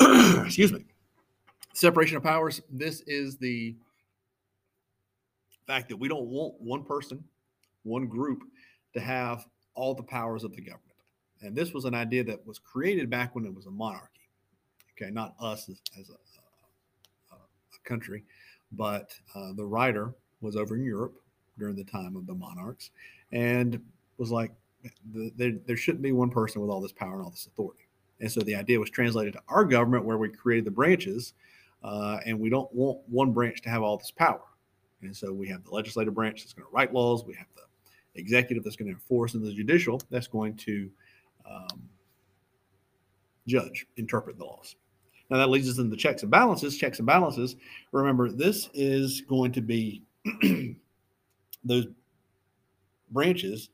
Excuse 0.44 0.72
me. 0.72 0.84
Separation 1.72 2.16
of 2.16 2.22
powers. 2.22 2.60
This 2.70 3.02
is 3.06 3.36
the 3.36 3.76
fact 5.66 5.88
that 5.88 5.96
we 5.96 6.08
don't 6.08 6.26
want 6.26 6.54
one 6.60 6.82
person, 6.82 7.22
one 7.84 8.06
group, 8.06 8.42
to 8.94 9.00
have 9.00 9.46
all 9.74 9.94
the 9.94 10.02
powers 10.02 10.44
of 10.44 10.54
the 10.54 10.62
government. 10.62 10.84
And 11.42 11.56
this 11.56 11.72
was 11.72 11.84
an 11.84 11.94
idea 11.94 12.24
that 12.24 12.46
was 12.46 12.58
created 12.58 13.08
back 13.08 13.34
when 13.34 13.44
it 13.44 13.54
was 13.54 13.66
a 13.66 13.70
monarchy. 13.70 14.28
Okay, 14.96 15.10
not 15.10 15.34
us 15.40 15.68
as, 15.68 15.80
as 15.98 16.10
a, 16.10 17.34
a, 17.34 17.36
a, 17.36 17.88
country, 17.88 18.24
but 18.72 19.14
uh, 19.34 19.52
the 19.54 19.64
writer 19.64 20.12
was 20.42 20.56
over 20.56 20.76
in 20.76 20.84
Europe 20.84 21.14
during 21.58 21.74
the 21.74 21.84
time 21.84 22.16
of 22.16 22.26
the 22.26 22.34
monarchs 22.34 22.90
and 23.32 23.80
was 24.18 24.30
like, 24.30 24.52
the, 25.12 25.32
there, 25.36 25.52
there 25.66 25.76
shouldn't 25.76 26.02
be 26.02 26.12
one 26.12 26.30
person 26.30 26.60
with 26.60 26.70
all 26.70 26.80
this 26.80 26.92
power 26.92 27.14
and 27.14 27.22
all 27.22 27.30
this 27.30 27.46
authority. 27.46 27.86
And 28.20 28.30
so 28.30 28.40
the 28.40 28.54
idea 28.54 28.78
was 28.78 28.90
translated 28.90 29.32
to 29.34 29.42
our 29.48 29.64
government 29.64 30.04
where 30.04 30.18
we 30.18 30.28
created 30.28 30.66
the 30.66 30.70
branches, 30.70 31.32
uh, 31.82 32.18
and 32.26 32.38
we 32.38 32.50
don't 32.50 32.72
want 32.74 33.00
one 33.08 33.32
branch 33.32 33.62
to 33.62 33.70
have 33.70 33.82
all 33.82 33.96
this 33.96 34.10
power. 34.10 34.42
And 35.02 35.16
so 35.16 35.32
we 35.32 35.48
have 35.48 35.64
the 35.64 35.70
legislative 35.70 36.14
branch 36.14 36.42
that's 36.42 36.52
going 36.52 36.66
to 36.66 36.72
write 36.72 36.92
laws, 36.92 37.24
we 37.24 37.34
have 37.34 37.46
the 37.56 37.62
executive 38.14 38.64
that's 38.64 38.76
going 38.76 38.88
to 38.88 38.94
enforce, 38.94 39.34
and 39.34 39.44
the 39.44 39.52
judicial 39.52 40.00
that's 40.10 40.26
going 40.26 40.56
to 40.56 40.90
um, 41.48 41.88
judge, 43.46 43.86
interpret 43.96 44.38
the 44.38 44.44
laws. 44.44 44.76
Now 45.30 45.38
that 45.38 45.50
leads 45.50 45.68
us 45.68 45.78
into 45.78 45.96
checks 45.96 46.22
and 46.22 46.30
balances. 46.30 46.76
Checks 46.76 46.98
and 46.98 47.06
balances. 47.06 47.56
Remember, 47.92 48.30
this 48.30 48.68
is 48.74 49.22
going 49.22 49.52
to 49.52 49.60
be 49.60 50.02
those 51.64 51.86
branches 53.10 53.70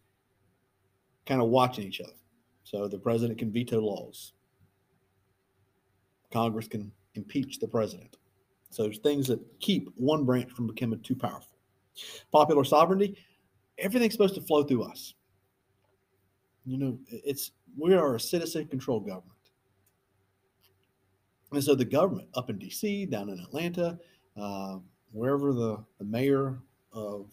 kind 1.24 1.40
of 1.40 1.48
watching 1.48 1.86
each 1.86 2.00
other. 2.00 2.12
So 2.64 2.88
the 2.88 2.98
president 2.98 3.38
can 3.38 3.52
veto 3.52 3.80
laws. 3.80 4.32
Congress 6.32 6.68
can 6.68 6.92
impeach 7.14 7.58
the 7.58 7.68
president. 7.68 8.16
So 8.70 8.82
there's 8.82 8.98
things 8.98 9.26
that 9.28 9.40
keep 9.60 9.88
one 9.96 10.24
branch 10.24 10.50
from 10.50 10.66
becoming 10.66 11.00
too 11.00 11.14
powerful. 11.14 11.56
Popular 12.30 12.64
sovereignty, 12.64 13.16
everything's 13.78 14.12
supposed 14.12 14.34
to 14.34 14.40
flow 14.40 14.62
through 14.62 14.84
us. 14.84 15.14
You 16.64 16.78
know, 16.78 16.98
it's 17.08 17.52
we 17.78 17.94
are 17.94 18.16
a 18.16 18.20
citizen 18.20 18.66
controlled 18.66 19.06
government. 19.06 19.32
And 21.52 21.62
so 21.62 21.74
the 21.74 21.84
government 21.84 22.28
up 22.34 22.50
in 22.50 22.58
DC, 22.58 23.08
down 23.08 23.28
in 23.28 23.38
Atlanta, 23.38 23.98
uh, 24.36 24.78
wherever 25.12 25.52
the, 25.52 25.78
the 25.98 26.04
mayor 26.04 26.58
of 26.92 27.26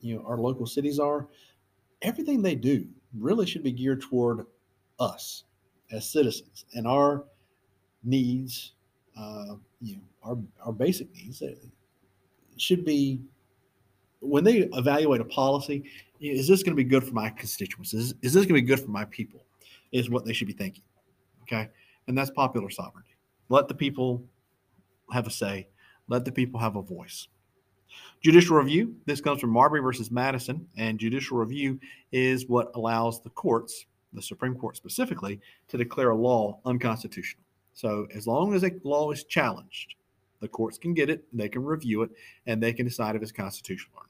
you 0.00 0.16
know 0.16 0.24
our 0.24 0.38
local 0.38 0.66
cities 0.66 0.98
are, 0.98 1.26
everything 2.02 2.42
they 2.42 2.54
do 2.54 2.86
really 3.18 3.46
should 3.46 3.62
be 3.62 3.72
geared 3.72 4.00
toward 4.00 4.46
us 5.00 5.44
as 5.90 6.08
citizens 6.08 6.64
and 6.74 6.86
our 6.86 7.24
needs, 8.04 8.72
uh, 9.18 9.56
you 9.80 9.96
know, 9.96 10.02
our 10.22 10.38
our 10.66 10.72
basic 10.72 11.12
needs 11.14 11.42
should 12.56 12.84
be 12.84 13.20
when 14.20 14.44
they 14.44 14.68
evaluate 14.74 15.20
a 15.20 15.24
policy. 15.24 15.84
Is 16.20 16.46
this 16.46 16.62
going 16.62 16.76
to 16.76 16.82
be 16.82 16.88
good 16.88 17.02
for 17.02 17.14
my 17.14 17.30
constituents? 17.30 17.94
Is, 17.94 18.14
is 18.22 18.34
this 18.34 18.44
going 18.44 18.48
to 18.48 18.54
be 18.54 18.62
good 18.62 18.80
for 18.80 18.90
my 18.90 19.06
people? 19.06 19.44
Is 19.92 20.10
what 20.10 20.24
they 20.24 20.32
should 20.32 20.46
be 20.46 20.52
thinking. 20.52 20.84
Okay, 21.42 21.68
and 22.06 22.16
that's 22.16 22.30
popular 22.30 22.70
sovereignty. 22.70 23.16
Let 23.48 23.66
the 23.66 23.74
people 23.74 24.22
have 25.12 25.26
a 25.26 25.30
say. 25.30 25.68
Let 26.08 26.24
the 26.24 26.32
people 26.32 26.60
have 26.60 26.76
a 26.76 26.82
voice. 26.82 27.28
Judicial 28.22 28.56
review. 28.56 28.94
This 29.06 29.20
comes 29.20 29.40
from 29.40 29.50
Marbury 29.50 29.80
versus 29.80 30.10
Madison, 30.10 30.66
and 30.76 30.98
judicial 30.98 31.38
review 31.38 31.80
is 32.12 32.46
what 32.46 32.70
allows 32.74 33.22
the 33.22 33.30
courts, 33.30 33.86
the 34.12 34.22
Supreme 34.22 34.54
Court 34.54 34.76
specifically, 34.76 35.40
to 35.68 35.76
declare 35.76 36.10
a 36.10 36.16
law 36.16 36.60
unconstitutional. 36.64 37.42
So 37.72 38.06
as 38.14 38.26
long 38.26 38.54
as 38.54 38.62
a 38.62 38.72
law 38.84 39.10
is 39.10 39.24
challenged, 39.24 39.94
the 40.40 40.48
courts 40.48 40.78
can 40.78 40.94
get 40.94 41.10
it, 41.10 41.24
they 41.32 41.48
can 41.48 41.64
review 41.64 42.02
it, 42.02 42.10
and 42.46 42.62
they 42.62 42.72
can 42.72 42.86
decide 42.86 43.16
if 43.16 43.22
it's 43.22 43.32
constitutional 43.32 43.96
or 43.96 44.06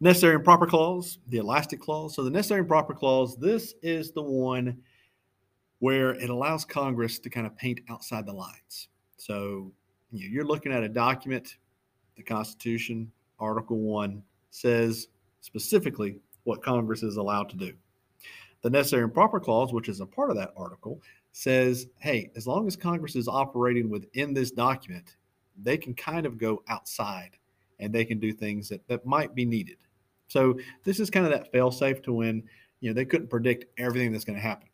Necessary 0.00 0.34
and 0.34 0.44
proper 0.44 0.66
clause, 0.66 1.18
the 1.28 1.38
elastic 1.38 1.80
clause. 1.80 2.14
So 2.14 2.22
the 2.22 2.30
necessary 2.30 2.60
and 2.60 2.68
proper 2.68 2.94
clause, 2.94 3.36
this 3.36 3.74
is 3.82 4.12
the 4.12 4.22
one 4.22 4.78
where 5.80 6.10
it 6.14 6.30
allows 6.30 6.64
Congress 6.64 7.18
to 7.20 7.30
kind 7.30 7.46
of 7.46 7.56
paint 7.56 7.80
outside 7.88 8.26
the 8.26 8.32
lines. 8.32 8.88
So 9.16 9.72
you're 10.10 10.44
looking 10.44 10.72
at 10.72 10.82
a 10.82 10.88
document, 10.88 11.56
the 12.16 12.22
Constitution, 12.22 13.10
Article 13.38 13.78
1 13.78 14.22
says 14.50 15.08
specifically 15.40 16.18
what 16.44 16.62
Congress 16.62 17.02
is 17.02 17.16
allowed 17.16 17.48
to 17.50 17.56
do. 17.56 17.72
The 18.62 18.70
necessary 18.70 19.04
and 19.04 19.14
proper 19.14 19.38
clause, 19.38 19.72
which 19.72 19.88
is 19.88 20.00
a 20.00 20.06
part 20.06 20.30
of 20.30 20.36
that 20.36 20.52
article, 20.56 21.00
says, 21.30 21.86
hey, 22.00 22.30
as 22.34 22.46
long 22.46 22.66
as 22.66 22.74
Congress 22.74 23.14
is 23.14 23.28
operating 23.28 23.88
within 23.88 24.34
this 24.34 24.50
document, 24.50 25.16
they 25.62 25.76
can 25.76 25.94
kind 25.94 26.26
of 26.26 26.38
go 26.38 26.62
outside 26.68 27.36
and 27.80 27.92
they 27.92 28.04
can 28.04 28.18
do 28.18 28.32
things 28.32 28.68
that, 28.68 28.86
that 28.88 29.06
might 29.06 29.34
be 29.34 29.44
needed. 29.44 29.76
So 30.28 30.58
this 30.84 31.00
is 31.00 31.10
kind 31.10 31.26
of 31.26 31.32
that 31.32 31.50
fail 31.52 31.70
safe 31.70 32.02
to 32.02 32.12
when, 32.12 32.42
you 32.80 32.90
know, 32.90 32.94
they 32.94 33.04
couldn't 33.04 33.30
predict 33.30 33.66
everything 33.78 34.12
that's 34.12 34.24
going 34.24 34.36
to 34.36 34.42
happen. 34.42 34.68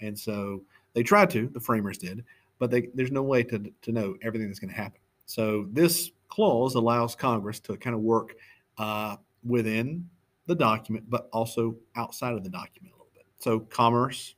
And 0.00 0.18
so 0.18 0.62
they 0.92 1.02
tried 1.02 1.30
to, 1.30 1.48
the 1.48 1.60
framers 1.60 1.98
did, 1.98 2.24
but 2.58 2.70
they, 2.70 2.88
there's 2.94 3.12
no 3.12 3.22
way 3.22 3.42
to, 3.44 3.72
to 3.82 3.92
know 3.92 4.16
everything 4.22 4.48
that's 4.48 4.60
going 4.60 4.72
to 4.72 4.76
happen. 4.76 5.00
So 5.26 5.66
this 5.72 6.10
clause 6.28 6.74
allows 6.74 7.14
Congress 7.14 7.60
to 7.60 7.76
kind 7.76 7.94
of 7.94 8.02
work 8.02 8.34
uh, 8.78 9.16
within 9.44 10.08
the 10.46 10.54
document, 10.54 11.08
but 11.08 11.28
also 11.32 11.76
outside 11.96 12.34
of 12.34 12.44
the 12.44 12.50
document 12.50 12.92
a 12.92 12.96
little 12.96 13.12
bit. 13.14 13.24
So 13.38 13.60
commerce, 13.60 14.34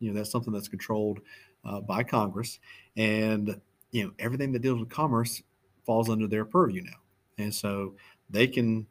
you 0.00 0.10
know, 0.10 0.16
that's 0.16 0.30
something 0.30 0.52
that's 0.52 0.68
controlled 0.68 1.20
uh, 1.64 1.80
by 1.80 2.02
Congress, 2.02 2.60
and 2.96 3.60
you 3.90 4.04
know 4.04 4.12
everything 4.18 4.52
that 4.52 4.62
deals 4.62 4.78
with 4.80 4.88
commerce 4.88 5.42
falls 5.84 6.08
under 6.08 6.26
their 6.26 6.44
purview 6.44 6.82
now, 6.82 6.96
and 7.38 7.54
so 7.54 7.94
they 8.30 8.46
can, 8.46 8.86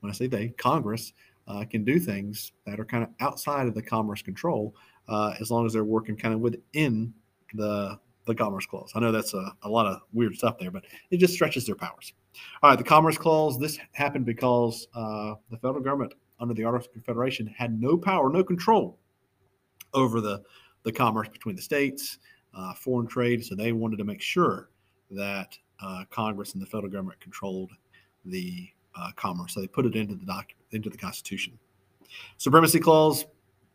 when 0.00 0.10
I 0.10 0.14
say 0.14 0.26
they, 0.26 0.48
Congress 0.48 1.12
uh, 1.46 1.64
can 1.64 1.84
do 1.84 1.98
things 1.98 2.52
that 2.66 2.80
are 2.80 2.84
kind 2.84 3.04
of 3.04 3.10
outside 3.20 3.66
of 3.66 3.74
the 3.74 3.82
commerce 3.82 4.22
control 4.22 4.74
uh, 5.08 5.34
as 5.40 5.50
long 5.50 5.66
as 5.66 5.72
they're 5.72 5.84
working 5.84 6.16
kind 6.16 6.34
of 6.34 6.40
within 6.40 7.12
the 7.54 7.98
the 8.26 8.34
Commerce 8.34 8.64
Clause. 8.64 8.90
I 8.94 9.00
know 9.00 9.12
that's 9.12 9.34
a, 9.34 9.52
a 9.62 9.68
lot 9.68 9.86
of 9.86 10.00
weird 10.12 10.34
stuff 10.34 10.58
there, 10.58 10.70
but 10.70 10.84
it 11.10 11.18
just 11.18 11.34
stretches 11.34 11.66
their 11.66 11.74
powers. 11.74 12.14
All 12.62 12.70
right, 12.70 12.78
the 12.78 12.84
Commerce 12.84 13.18
Clause. 13.18 13.58
This 13.58 13.78
happened 13.92 14.24
because 14.24 14.88
uh, 14.94 15.34
the 15.50 15.58
federal 15.58 15.82
government, 15.82 16.14
under 16.40 16.54
the 16.54 16.64
Articles 16.64 16.88
of 16.88 16.94
Confederation, 16.94 17.46
had 17.46 17.78
no 17.78 17.96
power, 17.96 18.30
no 18.30 18.42
control 18.42 18.98
over 19.92 20.20
the 20.20 20.42
the 20.84 20.92
commerce 20.92 21.28
between 21.28 21.56
the 21.56 21.62
states, 21.62 22.18
uh, 22.54 22.74
foreign 22.74 23.06
trade. 23.06 23.44
So 23.44 23.54
they 23.54 23.72
wanted 23.72 23.96
to 23.98 24.04
make 24.04 24.20
sure 24.20 24.70
that 25.10 25.56
uh, 25.80 26.04
Congress 26.10 26.54
and 26.54 26.62
the 26.62 26.66
federal 26.66 26.90
government 26.90 27.20
controlled 27.20 27.70
the 28.24 28.68
uh, 28.96 29.10
commerce. 29.16 29.54
So 29.54 29.60
they 29.60 29.66
put 29.66 29.86
it 29.86 29.96
into 29.96 30.14
the 30.14 30.24
document, 30.24 30.66
into 30.72 30.90
the 30.90 30.98
Constitution. 30.98 31.58
Supremacy 32.36 32.78
Clause 32.78 33.26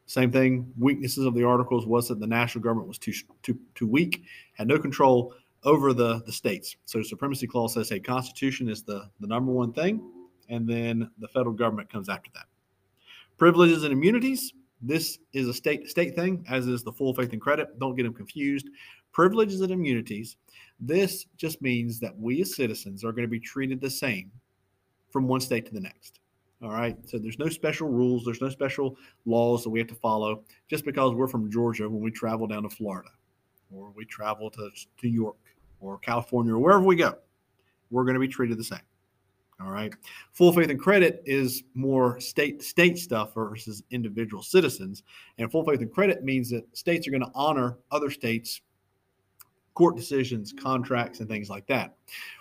same 0.09 0.31
thing. 0.31 0.73
Weaknesses 0.79 1.23
of 1.23 1.35
the 1.35 1.43
articles 1.43 1.85
was 1.85 2.07
that 2.07 2.19
the 2.19 2.25
national 2.25 2.63
government 2.63 2.87
was 2.87 2.97
too 2.97 3.13
too 3.43 3.59
too 3.75 3.85
weak, 3.85 4.23
had 4.53 4.67
no 4.67 4.79
control 4.79 5.35
over 5.63 5.93
the 5.93 6.23
the 6.25 6.31
states. 6.31 6.77
So 6.85 7.03
supremacy 7.03 7.45
clause 7.45 7.75
says, 7.75 7.89
"Hey, 7.89 7.99
Constitution 7.99 8.69
is 8.69 8.81
the 8.81 9.07
the 9.19 9.27
number 9.27 9.51
one 9.51 9.71
thing, 9.71 10.01
and 10.49 10.67
then 10.67 11.11
the 11.19 11.27
federal 11.27 11.53
government 11.53 11.91
comes 11.91 12.09
after 12.09 12.31
that." 12.33 12.45
Privileges 13.37 13.83
and 13.83 13.93
immunities. 13.93 14.51
This 14.81 15.19
is 15.33 15.47
a 15.47 15.53
state 15.53 15.87
state 15.87 16.15
thing, 16.15 16.43
as 16.49 16.65
is 16.65 16.81
the 16.81 16.91
full 16.91 17.13
faith 17.13 17.31
and 17.31 17.41
credit. 17.41 17.77
Don't 17.77 17.95
get 17.95 18.01
them 18.03 18.15
confused. 18.15 18.67
Privileges 19.11 19.61
and 19.61 19.71
immunities. 19.71 20.37
This 20.79 21.25
just 21.37 21.61
means 21.61 21.99
that 21.99 22.17
we 22.17 22.41
as 22.41 22.55
citizens 22.55 23.03
are 23.03 23.11
going 23.11 23.23
to 23.23 23.29
be 23.29 23.39
treated 23.39 23.81
the 23.81 23.89
same 23.89 24.31
from 25.09 25.27
one 25.27 25.41
state 25.41 25.65
to 25.65 25.73
the 25.73 25.79
next. 25.79 26.19
All 26.61 26.71
right. 26.71 26.97
So 27.05 27.17
there's 27.17 27.39
no 27.39 27.49
special 27.49 27.87
rules, 27.89 28.25
there's 28.25 28.41
no 28.41 28.49
special 28.49 28.97
laws 29.25 29.63
that 29.63 29.69
we 29.69 29.79
have 29.79 29.87
to 29.87 29.95
follow 29.95 30.43
just 30.69 30.85
because 30.85 31.13
we're 31.13 31.27
from 31.27 31.49
Georgia 31.49 31.89
when 31.89 32.01
we 32.01 32.11
travel 32.11 32.47
down 32.47 32.63
to 32.63 32.69
Florida 32.69 33.09
or 33.71 33.91
we 33.95 34.05
travel 34.05 34.49
to 34.51 34.69
New 35.03 35.09
York 35.09 35.37
or 35.79 35.97
California 35.99 36.53
or 36.53 36.59
wherever 36.59 36.83
we 36.83 36.95
go. 36.95 37.15
We're 37.91 38.03
going 38.03 38.15
to 38.15 38.19
be 38.19 38.27
treated 38.27 38.57
the 38.57 38.63
same. 38.63 38.79
All 39.61 39.71
right. 39.71 39.93
Full 40.31 40.53
faith 40.53 40.69
and 40.69 40.79
credit 40.79 41.21
is 41.25 41.63
more 41.73 42.19
state 42.19 42.63
state 42.63 42.97
stuff 42.97 43.33
versus 43.33 43.83
individual 43.91 44.41
citizens. 44.41 45.03
And 45.37 45.51
full 45.51 45.65
faith 45.65 45.81
and 45.81 45.91
credit 45.91 46.23
means 46.23 46.49
that 46.51 46.65
states 46.77 47.07
are 47.07 47.11
going 47.11 47.23
to 47.23 47.31
honor 47.35 47.77
other 47.91 48.09
states' 48.09 48.61
court 49.79 49.95
decisions, 49.95 50.51
contracts, 50.51 51.21
and 51.21 51.29
things 51.29 51.49
like 51.49 51.65
that. 51.65 51.95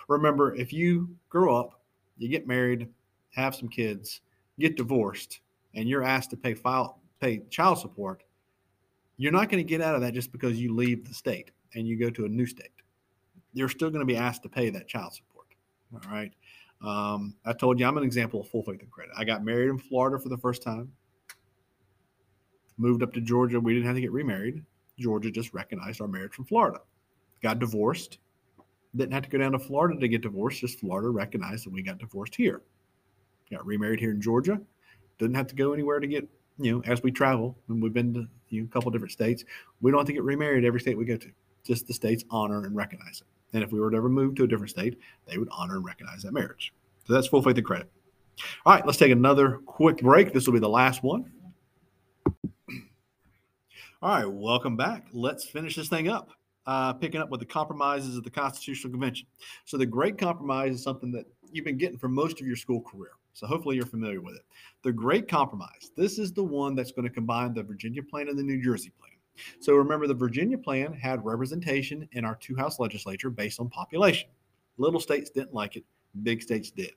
Remember, 0.09 0.53
if 0.55 0.73
you 0.73 1.09
grow 1.29 1.55
up, 1.55 1.79
you 2.17 2.27
get 2.27 2.45
married, 2.45 2.89
have 3.33 3.55
some 3.55 3.69
kids, 3.69 4.19
get 4.59 4.75
divorced, 4.75 5.39
and 5.73 5.87
you're 5.87 6.03
asked 6.03 6.31
to 6.31 6.35
pay 6.35 6.53
file 6.53 6.99
pay 7.21 7.39
child 7.49 7.79
support, 7.79 8.23
you're 9.15 9.31
not 9.31 9.47
going 9.49 9.63
to 9.65 9.67
get 9.67 9.79
out 9.79 9.95
of 9.95 10.01
that 10.01 10.13
just 10.13 10.33
because 10.33 10.59
you 10.59 10.75
leave 10.75 11.07
the 11.07 11.13
state 11.13 11.51
and 11.75 11.87
you 11.87 11.97
go 11.97 12.09
to 12.09 12.25
a 12.25 12.27
new 12.27 12.45
state. 12.45 12.73
You're 13.53 13.69
still 13.69 13.89
going 13.89 14.01
to 14.01 14.05
be 14.05 14.17
asked 14.17 14.43
to 14.43 14.49
pay 14.49 14.69
that 14.71 14.89
child 14.89 15.13
support. 15.13 15.47
All 15.93 16.11
right. 16.11 16.33
Um, 16.83 17.35
I 17.45 17.53
told 17.53 17.79
you 17.79 17.85
I'm 17.85 17.97
an 17.97 18.03
example 18.03 18.41
of 18.41 18.49
full 18.49 18.63
faith 18.63 18.81
and 18.81 18.91
credit. 18.91 19.13
I 19.17 19.23
got 19.23 19.45
married 19.45 19.69
in 19.69 19.77
Florida 19.77 20.19
for 20.19 20.27
the 20.27 20.37
first 20.37 20.61
time. 20.61 20.91
Moved 22.77 23.01
up 23.01 23.13
to 23.13 23.21
Georgia. 23.21 23.61
We 23.61 23.75
didn't 23.75 23.85
have 23.85 23.95
to 23.95 24.01
get 24.01 24.11
remarried. 24.11 24.61
Georgia 24.97 25.31
just 25.31 25.53
recognized 25.53 26.01
our 26.01 26.07
marriage 26.09 26.33
from 26.33 26.43
Florida. 26.43 26.81
Got 27.41 27.59
divorced. 27.59 28.19
Didn't 28.95 29.13
have 29.13 29.23
to 29.23 29.29
go 29.29 29.37
down 29.37 29.51
to 29.51 29.59
Florida 29.59 29.99
to 29.99 30.07
get 30.07 30.21
divorced. 30.21 30.61
Just 30.61 30.79
Florida 30.79 31.09
recognized 31.09 31.65
that 31.65 31.73
we 31.73 31.81
got 31.81 31.99
divorced 31.99 32.35
here. 32.35 32.61
Got 33.51 33.65
remarried 33.65 33.99
here 33.99 34.11
in 34.11 34.21
Georgia. 34.21 34.59
Didn't 35.19 35.35
have 35.35 35.47
to 35.47 35.55
go 35.55 35.73
anywhere 35.73 35.99
to 35.99 36.07
get, 36.07 36.27
you 36.57 36.71
know, 36.71 36.83
as 36.85 37.03
we 37.03 37.11
travel 37.11 37.57
and 37.67 37.81
we've 37.81 37.93
been 37.93 38.13
to 38.13 38.27
you 38.49 38.61
know, 38.61 38.67
a 38.67 38.71
couple 38.71 38.91
different 38.91 39.11
states, 39.11 39.43
we 39.81 39.91
don't 39.91 39.99
have 39.99 40.07
to 40.07 40.13
get 40.13 40.23
remarried 40.23 40.65
every 40.65 40.79
state 40.79 40.97
we 40.97 41.05
go 41.05 41.17
to. 41.17 41.29
Just 41.63 41.87
the 41.87 41.93
states 41.93 42.23
honor 42.31 42.65
and 42.65 42.75
recognize 42.75 43.21
it. 43.21 43.27
And 43.53 43.63
if 43.63 43.71
we 43.71 43.79
were 43.79 43.91
to 43.91 43.97
ever 43.97 44.09
move 44.09 44.35
to 44.35 44.43
a 44.43 44.47
different 44.47 44.69
state, 44.69 44.97
they 45.27 45.37
would 45.37 45.49
honor 45.51 45.75
and 45.75 45.85
recognize 45.85 46.23
that 46.23 46.33
marriage. 46.33 46.73
So 47.05 47.13
that's 47.13 47.27
full 47.27 47.41
faith 47.41 47.57
and 47.57 47.65
credit. 47.65 47.91
All 48.65 48.73
right, 48.73 48.85
let's 48.85 48.97
take 48.97 49.11
another 49.11 49.59
quick 49.65 49.97
break. 49.97 50.33
This 50.33 50.45
will 50.45 50.53
be 50.53 50.59
the 50.59 50.69
last 50.69 51.03
one. 51.03 51.31
All 54.01 54.15
right, 54.15 54.25
welcome 54.25 54.77
back. 54.77 55.07
Let's 55.11 55.43
finish 55.45 55.75
this 55.75 55.89
thing 55.89 56.07
up. 56.07 56.29
Uh, 56.69 56.93
picking 56.93 57.19
up 57.19 57.31
with 57.31 57.39
the 57.39 57.45
compromises 57.47 58.15
of 58.15 58.23
the 58.23 58.29
Constitutional 58.29 58.91
Convention. 58.91 59.25
So, 59.65 59.75
the 59.75 59.87
Great 59.87 60.19
Compromise 60.19 60.75
is 60.75 60.83
something 60.83 61.11
that 61.13 61.25
you've 61.51 61.65
been 61.65 61.79
getting 61.79 61.97
for 61.97 62.09
most 62.09 62.39
of 62.39 62.45
your 62.45 62.55
school 62.55 62.79
career. 62.79 63.13
So, 63.33 63.47
hopefully, 63.47 63.75
you're 63.75 63.87
familiar 63.87 64.21
with 64.21 64.35
it. 64.35 64.43
The 64.83 64.91
Great 64.91 65.27
Compromise. 65.27 65.89
This 65.97 66.19
is 66.19 66.31
the 66.31 66.43
one 66.43 66.75
that's 66.75 66.91
going 66.91 67.07
to 67.07 67.09
combine 67.09 67.55
the 67.55 67.63
Virginia 67.63 68.03
Plan 68.03 68.29
and 68.29 68.37
the 68.37 68.43
New 68.43 68.61
Jersey 68.61 68.91
Plan. 68.99 69.13
So, 69.59 69.73
remember, 69.73 70.05
the 70.05 70.13
Virginia 70.13 70.59
Plan 70.59 70.93
had 70.93 71.25
representation 71.25 72.07
in 72.11 72.23
our 72.23 72.35
two 72.35 72.55
house 72.55 72.79
legislature 72.79 73.31
based 73.31 73.59
on 73.59 73.67
population. 73.69 74.29
Little 74.77 74.99
states 74.99 75.31
didn't 75.31 75.55
like 75.55 75.75
it, 75.75 75.85
big 76.21 76.39
states 76.39 76.69
did. 76.69 76.91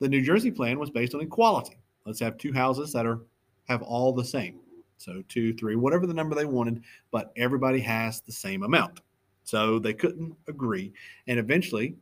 The 0.00 0.08
New 0.08 0.20
Jersey 0.20 0.50
Plan 0.50 0.80
was 0.80 0.90
based 0.90 1.14
on 1.14 1.20
equality. 1.20 1.78
Let's 2.06 2.18
have 2.18 2.38
two 2.38 2.52
houses 2.52 2.92
that 2.94 3.06
are 3.06 3.20
have 3.68 3.82
all 3.82 4.12
the 4.12 4.24
same. 4.24 4.58
So 4.98 5.22
two, 5.28 5.54
three, 5.54 5.76
whatever 5.76 6.06
the 6.06 6.14
number 6.14 6.34
they 6.34 6.44
wanted, 6.44 6.82
but 7.10 7.32
everybody 7.36 7.80
has 7.80 8.20
the 8.20 8.32
same 8.32 8.62
amount. 8.62 9.00
So 9.44 9.78
they 9.78 9.94
couldn't 9.94 10.34
agree. 10.48 10.92
And 11.26 11.38
eventually 11.38 11.96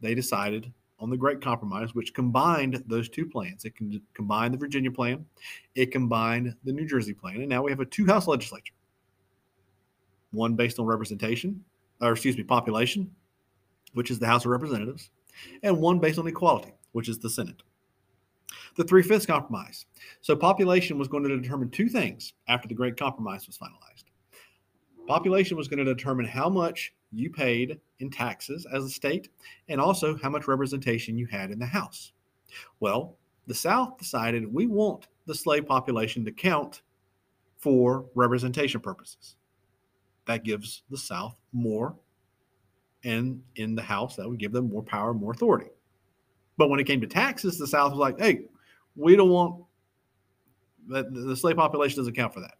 they 0.00 0.14
decided 0.14 0.72
on 0.98 1.08
the 1.10 1.16
Great 1.16 1.40
Compromise, 1.40 1.94
which 1.94 2.12
combined 2.12 2.82
those 2.86 3.08
two 3.08 3.26
plans. 3.26 3.64
It 3.64 3.74
can 3.74 4.00
combine 4.14 4.52
the 4.52 4.58
Virginia 4.58 4.90
plan, 4.90 5.24
it 5.74 5.92
combined 5.92 6.54
the 6.64 6.72
New 6.72 6.86
Jersey 6.86 7.14
plan, 7.14 7.36
and 7.36 7.48
now 7.48 7.62
we 7.62 7.70
have 7.70 7.80
a 7.80 7.86
two 7.86 8.06
house 8.06 8.26
legislature. 8.26 8.74
One 10.32 10.54
based 10.54 10.78
on 10.78 10.84
representation, 10.84 11.64
or 12.00 12.12
excuse 12.12 12.36
me, 12.36 12.44
population, 12.44 13.10
which 13.94 14.10
is 14.10 14.18
the 14.18 14.26
House 14.26 14.44
of 14.44 14.50
Representatives, 14.50 15.10
and 15.62 15.80
one 15.80 15.98
based 15.98 16.18
on 16.18 16.26
equality, 16.26 16.74
which 16.92 17.08
is 17.08 17.18
the 17.18 17.30
Senate 17.30 17.62
the 18.76 18.84
three 18.84 19.02
fifths 19.02 19.26
compromise. 19.26 19.86
So 20.20 20.36
population 20.36 20.98
was 20.98 21.08
going 21.08 21.24
to 21.24 21.40
determine 21.40 21.70
two 21.70 21.88
things 21.88 22.32
after 22.48 22.68
the 22.68 22.74
Great 22.74 22.96
Compromise 22.96 23.46
was 23.46 23.58
finalized. 23.58 24.04
Population 25.06 25.56
was 25.56 25.68
going 25.68 25.84
to 25.84 25.94
determine 25.94 26.26
how 26.26 26.48
much 26.48 26.92
you 27.12 27.30
paid 27.30 27.80
in 27.98 28.10
taxes 28.10 28.66
as 28.72 28.84
a 28.84 28.88
state 28.88 29.28
and 29.68 29.80
also 29.80 30.16
how 30.16 30.30
much 30.30 30.46
representation 30.46 31.18
you 31.18 31.26
had 31.26 31.50
in 31.50 31.58
the 31.58 31.66
House. 31.66 32.12
Well, 32.78 33.16
the 33.46 33.54
South 33.54 33.98
decided 33.98 34.52
we 34.52 34.66
want 34.66 35.08
the 35.26 35.34
slave 35.34 35.66
population 35.66 36.24
to 36.24 36.32
count 36.32 36.82
for 37.58 38.06
representation 38.14 38.80
purposes. 38.80 39.36
That 40.26 40.44
gives 40.44 40.82
the 40.90 40.96
South 40.96 41.36
more, 41.52 41.96
and 43.04 43.42
in 43.56 43.74
the 43.74 43.82
House, 43.82 44.16
that 44.16 44.28
would 44.28 44.38
give 44.38 44.52
them 44.52 44.70
more 44.70 44.82
power, 44.82 45.12
more 45.12 45.32
authority. 45.32 45.70
But 46.60 46.68
when 46.68 46.78
it 46.78 46.84
came 46.84 47.00
to 47.00 47.06
taxes, 47.06 47.56
the 47.56 47.66
South 47.66 47.92
was 47.92 47.98
like, 47.98 48.20
hey, 48.20 48.42
we 48.94 49.16
don't 49.16 49.30
want 49.30 49.64
that 50.88 51.10
the 51.10 51.34
slave 51.34 51.56
population 51.56 51.96
doesn't 51.96 52.12
count 52.12 52.34
for 52.34 52.40
that. 52.40 52.56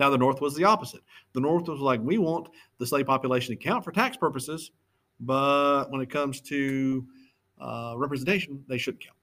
Now 0.00 0.08
the 0.08 0.16
North 0.16 0.40
was 0.40 0.54
the 0.54 0.64
opposite. 0.64 1.02
The 1.34 1.40
North 1.40 1.68
was 1.68 1.78
like, 1.78 2.00
we 2.00 2.16
want 2.16 2.48
the 2.78 2.86
slave 2.86 3.04
population 3.04 3.54
to 3.54 3.62
count 3.62 3.84
for 3.84 3.92
tax 3.92 4.16
purposes, 4.16 4.70
but 5.20 5.90
when 5.90 6.00
it 6.00 6.08
comes 6.08 6.40
to 6.40 7.06
uh, 7.60 7.92
representation, 7.98 8.64
they 8.66 8.78
shouldn't 8.78 9.04
count. 9.04 9.18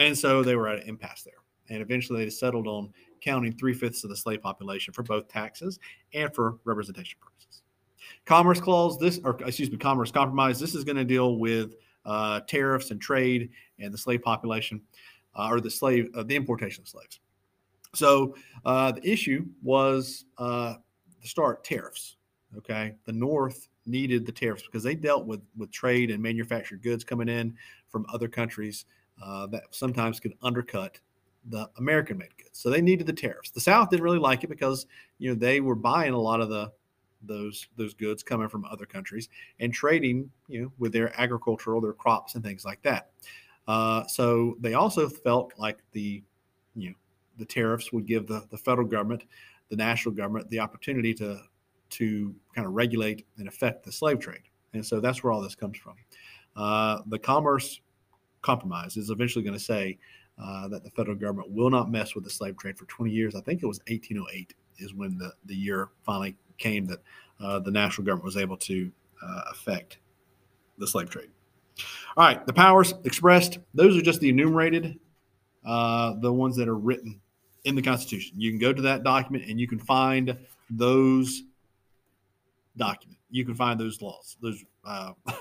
And 0.00 0.18
so 0.18 0.42
they 0.42 0.56
were 0.56 0.66
at 0.66 0.82
an 0.82 0.88
impasse 0.88 1.22
there. 1.22 1.34
And 1.68 1.80
eventually 1.80 2.24
they 2.24 2.30
settled 2.30 2.66
on 2.66 2.92
counting 3.20 3.52
three 3.52 3.72
fifths 3.72 4.02
of 4.02 4.10
the 4.10 4.16
slave 4.16 4.42
population 4.42 4.92
for 4.92 5.04
both 5.04 5.28
taxes 5.28 5.78
and 6.12 6.34
for 6.34 6.58
representation 6.64 7.20
purposes. 7.22 7.62
Commerce 8.24 8.60
clause, 8.60 8.98
this, 8.98 9.20
or 9.22 9.38
excuse 9.46 9.70
me, 9.70 9.76
commerce 9.76 10.10
compromise, 10.10 10.58
this 10.58 10.74
is 10.74 10.82
going 10.82 10.96
to 10.96 11.04
deal 11.04 11.36
with 11.36 11.76
uh, 12.04 12.40
tariffs 12.40 12.90
and 12.90 13.00
trade 13.00 13.50
and 13.78 13.92
the 13.92 13.98
slave 13.98 14.22
population 14.22 14.80
uh, 15.36 15.48
or 15.50 15.60
the 15.60 15.70
slave, 15.70 16.08
uh, 16.14 16.22
the 16.22 16.36
importation 16.36 16.82
of 16.82 16.88
slaves. 16.88 17.20
So 17.94 18.34
uh, 18.64 18.92
the 18.92 19.08
issue 19.08 19.46
was 19.62 20.24
uh, 20.38 20.74
to 21.22 21.28
start 21.28 21.64
tariffs. 21.64 22.16
Okay, 22.56 22.94
the 23.04 23.12
North 23.12 23.68
needed 23.86 24.24
the 24.24 24.32
tariffs 24.32 24.62
because 24.62 24.82
they 24.82 24.94
dealt 24.94 25.26
with 25.26 25.40
with 25.56 25.70
trade 25.70 26.10
and 26.10 26.22
manufactured 26.22 26.82
goods 26.82 27.02
coming 27.04 27.28
in 27.28 27.54
from 27.88 28.06
other 28.12 28.28
countries 28.28 28.86
uh, 29.22 29.46
that 29.48 29.62
sometimes 29.70 30.20
could 30.20 30.34
undercut 30.42 30.98
the 31.50 31.68
American 31.78 32.18
made 32.18 32.36
goods. 32.36 32.58
So 32.58 32.70
they 32.70 32.80
needed 32.80 33.06
the 33.06 33.12
tariffs. 33.12 33.50
The 33.50 33.60
South 33.60 33.90
didn't 33.90 34.02
really 34.02 34.18
like 34.18 34.44
it 34.44 34.48
because 34.48 34.86
you 35.18 35.30
know 35.30 35.34
they 35.34 35.60
were 35.60 35.74
buying 35.74 36.12
a 36.12 36.20
lot 36.20 36.40
of 36.40 36.48
the 36.48 36.72
those 37.26 37.66
those 37.76 37.94
goods 37.94 38.22
coming 38.22 38.48
from 38.48 38.64
other 38.64 38.86
countries 38.86 39.28
and 39.60 39.72
trading 39.72 40.30
you 40.48 40.62
know 40.62 40.72
with 40.78 40.92
their 40.92 41.18
agricultural 41.20 41.80
their 41.80 41.92
crops 41.92 42.34
and 42.34 42.44
things 42.44 42.64
like 42.64 42.82
that. 42.82 43.10
Uh, 43.66 44.06
so 44.06 44.56
they 44.60 44.74
also 44.74 45.08
felt 45.08 45.52
like 45.58 45.78
the, 45.92 46.22
you 46.74 46.90
know, 46.90 46.94
the 47.38 47.44
tariffs 47.44 47.92
would 47.92 48.06
give 48.06 48.26
the, 48.26 48.46
the 48.50 48.58
federal 48.58 48.86
government, 48.86 49.24
the 49.70 49.76
national 49.76 50.14
government, 50.14 50.48
the 50.50 50.60
opportunity 50.60 51.14
to 51.14 51.40
to 51.90 52.34
kind 52.54 52.66
of 52.66 52.72
regulate 52.72 53.24
and 53.38 53.46
affect 53.46 53.84
the 53.84 53.92
slave 53.92 54.18
trade. 54.18 54.42
And 54.72 54.84
so 54.84 54.98
that's 54.98 55.22
where 55.22 55.32
all 55.32 55.40
this 55.40 55.54
comes 55.54 55.78
from. 55.78 55.94
Uh, 56.56 57.00
the 57.06 57.18
Commerce 57.18 57.80
Compromise 58.42 58.96
is 58.96 59.10
eventually 59.10 59.44
going 59.44 59.56
to 59.56 59.64
say 59.64 59.98
uh, 60.42 60.66
that 60.68 60.82
the 60.82 60.90
federal 60.90 61.16
government 61.16 61.52
will 61.52 61.70
not 61.70 61.90
mess 61.90 62.14
with 62.14 62.24
the 62.24 62.30
slave 62.30 62.56
trade 62.56 62.76
for 62.76 62.86
20 62.86 63.12
years. 63.12 63.36
I 63.36 63.40
think 63.42 63.62
it 63.62 63.66
was 63.66 63.78
1808 63.86 64.54
is 64.78 64.92
when 64.92 65.16
the, 65.18 65.32
the 65.44 65.54
year 65.54 65.90
finally 66.04 66.36
came 66.58 66.86
that 66.86 67.00
uh, 67.40 67.58
the 67.58 67.70
national 67.70 68.04
government 68.04 68.24
was 68.24 68.36
able 68.36 68.56
to 68.56 68.90
uh, 69.22 69.42
affect 69.50 69.98
the 70.78 70.86
slave 70.86 71.10
trade. 71.10 71.28
All 72.16 72.24
right, 72.24 72.46
the 72.46 72.52
powers 72.52 72.94
expressed, 73.04 73.58
those 73.74 73.96
are 73.96 74.02
just 74.02 74.20
the 74.20 74.28
enumerated, 74.28 74.98
uh, 75.64 76.14
the 76.20 76.32
ones 76.32 76.56
that 76.56 76.68
are 76.68 76.76
written 76.76 77.20
in 77.64 77.74
the 77.74 77.82
Constitution. 77.82 78.40
You 78.40 78.50
can 78.50 78.60
go 78.60 78.72
to 78.72 78.82
that 78.82 79.02
document 79.02 79.48
and 79.48 79.58
you 79.58 79.66
can 79.66 79.78
find 79.78 80.36
those 80.70 81.42
document. 82.76 83.18
You 83.30 83.44
can 83.44 83.54
find 83.54 83.80
those 83.80 84.00
laws. 84.00 84.36
Those 84.40 84.62
uh, 84.84 85.12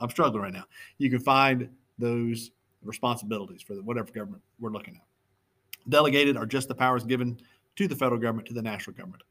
I'm 0.00 0.10
struggling 0.10 0.42
right 0.42 0.52
now. 0.52 0.64
You 0.98 1.10
can 1.10 1.20
find 1.20 1.68
those 1.98 2.50
responsibilities 2.82 3.62
for 3.62 3.74
the, 3.74 3.82
whatever 3.82 4.10
government 4.10 4.42
we're 4.58 4.70
looking 4.70 4.96
at. 4.96 5.90
Delegated 5.90 6.36
are 6.36 6.46
just 6.46 6.68
the 6.68 6.74
powers 6.74 7.04
given 7.04 7.38
to 7.76 7.88
the 7.88 7.94
federal 7.94 8.20
government 8.20 8.48
to 8.48 8.54
the 8.54 8.62
national 8.62 8.96
government. 8.96 9.22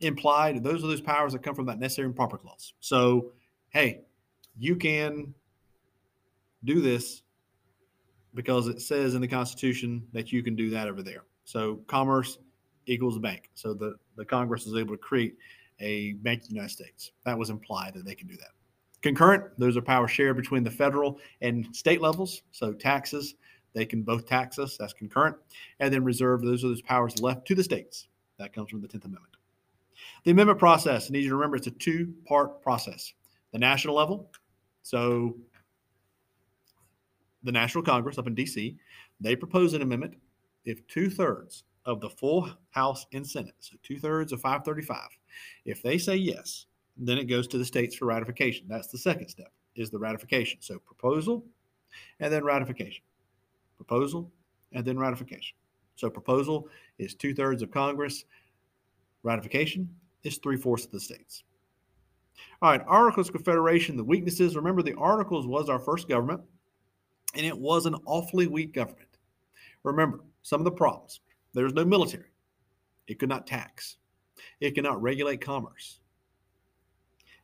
Implied, 0.00 0.62
those 0.62 0.84
are 0.84 0.88
those 0.88 1.00
powers 1.00 1.32
that 1.32 1.42
come 1.42 1.54
from 1.54 1.66
that 1.66 1.78
necessary 1.78 2.06
and 2.06 2.16
proper 2.16 2.36
clause. 2.36 2.74
So, 2.80 3.32
hey, 3.70 4.02
you 4.58 4.76
can 4.76 5.34
do 6.64 6.80
this 6.80 7.22
because 8.34 8.68
it 8.68 8.80
says 8.80 9.14
in 9.14 9.20
the 9.20 9.28
Constitution 9.28 10.06
that 10.12 10.32
you 10.32 10.42
can 10.42 10.56
do 10.56 10.70
that 10.70 10.88
over 10.88 11.02
there. 11.02 11.22
So 11.44 11.76
commerce 11.86 12.38
equals 12.86 13.16
a 13.16 13.20
bank. 13.20 13.50
So 13.54 13.74
the, 13.74 13.96
the 14.16 14.24
Congress 14.24 14.66
is 14.66 14.74
able 14.74 14.94
to 14.94 14.98
create 14.98 15.36
a 15.80 16.12
bank 16.14 16.42
of 16.42 16.48
the 16.48 16.54
United 16.54 16.72
States. 16.72 17.12
That 17.24 17.38
was 17.38 17.50
implied 17.50 17.94
that 17.94 18.04
they 18.04 18.14
can 18.14 18.28
do 18.28 18.36
that. 18.36 18.50
Concurrent, 19.02 19.44
those 19.58 19.76
are 19.76 19.82
powers 19.82 20.10
shared 20.10 20.36
between 20.36 20.64
the 20.64 20.70
federal 20.70 21.18
and 21.42 21.66
state 21.74 22.00
levels. 22.00 22.42
So 22.52 22.72
taxes, 22.72 23.34
they 23.74 23.84
can 23.84 24.02
both 24.02 24.26
tax 24.26 24.58
us. 24.58 24.76
That's 24.76 24.92
concurrent. 24.92 25.36
And 25.80 25.92
then 25.92 26.04
reserve, 26.04 26.42
those 26.42 26.64
are 26.64 26.68
those 26.68 26.82
powers 26.82 27.20
left 27.20 27.46
to 27.48 27.54
the 27.54 27.62
states. 27.62 28.08
That 28.38 28.52
comes 28.52 28.70
from 28.70 28.80
the 28.80 28.88
10th 28.88 29.04
Amendment. 29.04 29.33
The 30.24 30.30
amendment 30.30 30.58
process, 30.58 31.08
I 31.08 31.12
need 31.12 31.24
you 31.24 31.30
to 31.30 31.36
remember 31.36 31.56
it's 31.56 31.66
a 31.66 31.72
two 31.72 32.14
part 32.26 32.62
process. 32.62 33.12
The 33.52 33.58
national 33.58 33.94
level, 33.94 34.30
so 34.82 35.36
the 37.44 37.52
National 37.52 37.84
Congress 37.84 38.18
up 38.18 38.26
in 38.26 38.34
D.C., 38.34 38.76
they 39.20 39.36
propose 39.36 39.74
an 39.74 39.82
amendment 39.82 40.16
if 40.64 40.86
two 40.88 41.08
thirds 41.10 41.64
of 41.86 42.00
the 42.00 42.08
full 42.08 42.50
House 42.70 43.06
and 43.12 43.26
Senate, 43.26 43.54
so 43.60 43.76
two 43.82 43.98
thirds 43.98 44.32
of 44.32 44.40
535, 44.40 44.98
if 45.66 45.82
they 45.82 45.98
say 45.98 46.16
yes, 46.16 46.66
then 46.96 47.18
it 47.18 47.24
goes 47.24 47.46
to 47.48 47.58
the 47.58 47.64
states 47.64 47.94
for 47.94 48.06
ratification. 48.06 48.66
That's 48.68 48.88
the 48.88 48.98
second 48.98 49.28
step, 49.28 49.52
is 49.76 49.90
the 49.90 49.98
ratification. 49.98 50.58
So 50.60 50.78
proposal 50.78 51.44
and 52.20 52.32
then 52.32 52.44
ratification. 52.44 53.04
proposal, 53.76 54.30
and 54.72 54.84
then 54.84 54.98
ratification. 54.98 55.56
So 55.96 56.10
proposal 56.10 56.68
is 56.98 57.14
two 57.14 57.34
thirds 57.34 57.62
of 57.62 57.70
Congress. 57.70 58.24
Ratification 59.24 59.88
is 60.22 60.38
three 60.38 60.56
fourths 60.56 60.84
of 60.84 60.92
the 60.92 61.00
states. 61.00 61.42
All 62.62 62.70
right, 62.70 62.82
Articles 62.86 63.28
of 63.28 63.34
Confederation, 63.34 63.96
the 63.96 64.04
weaknesses. 64.04 64.54
Remember, 64.54 64.82
the 64.82 64.94
Articles 64.94 65.46
was 65.46 65.68
our 65.68 65.78
first 65.80 66.08
government, 66.08 66.40
and 67.34 67.44
it 67.44 67.56
was 67.56 67.86
an 67.86 67.96
awfully 68.06 68.46
weak 68.46 68.72
government. 68.72 69.08
Remember, 69.82 70.20
some 70.42 70.60
of 70.60 70.64
the 70.64 70.70
problems. 70.70 71.20
There 71.52 71.64
was 71.64 71.74
no 71.74 71.84
military. 71.84 72.30
It 73.06 73.18
could 73.18 73.28
not 73.28 73.46
tax. 73.46 73.96
It 74.60 74.74
could 74.74 74.84
not 74.84 75.02
regulate 75.02 75.40
commerce. 75.40 76.00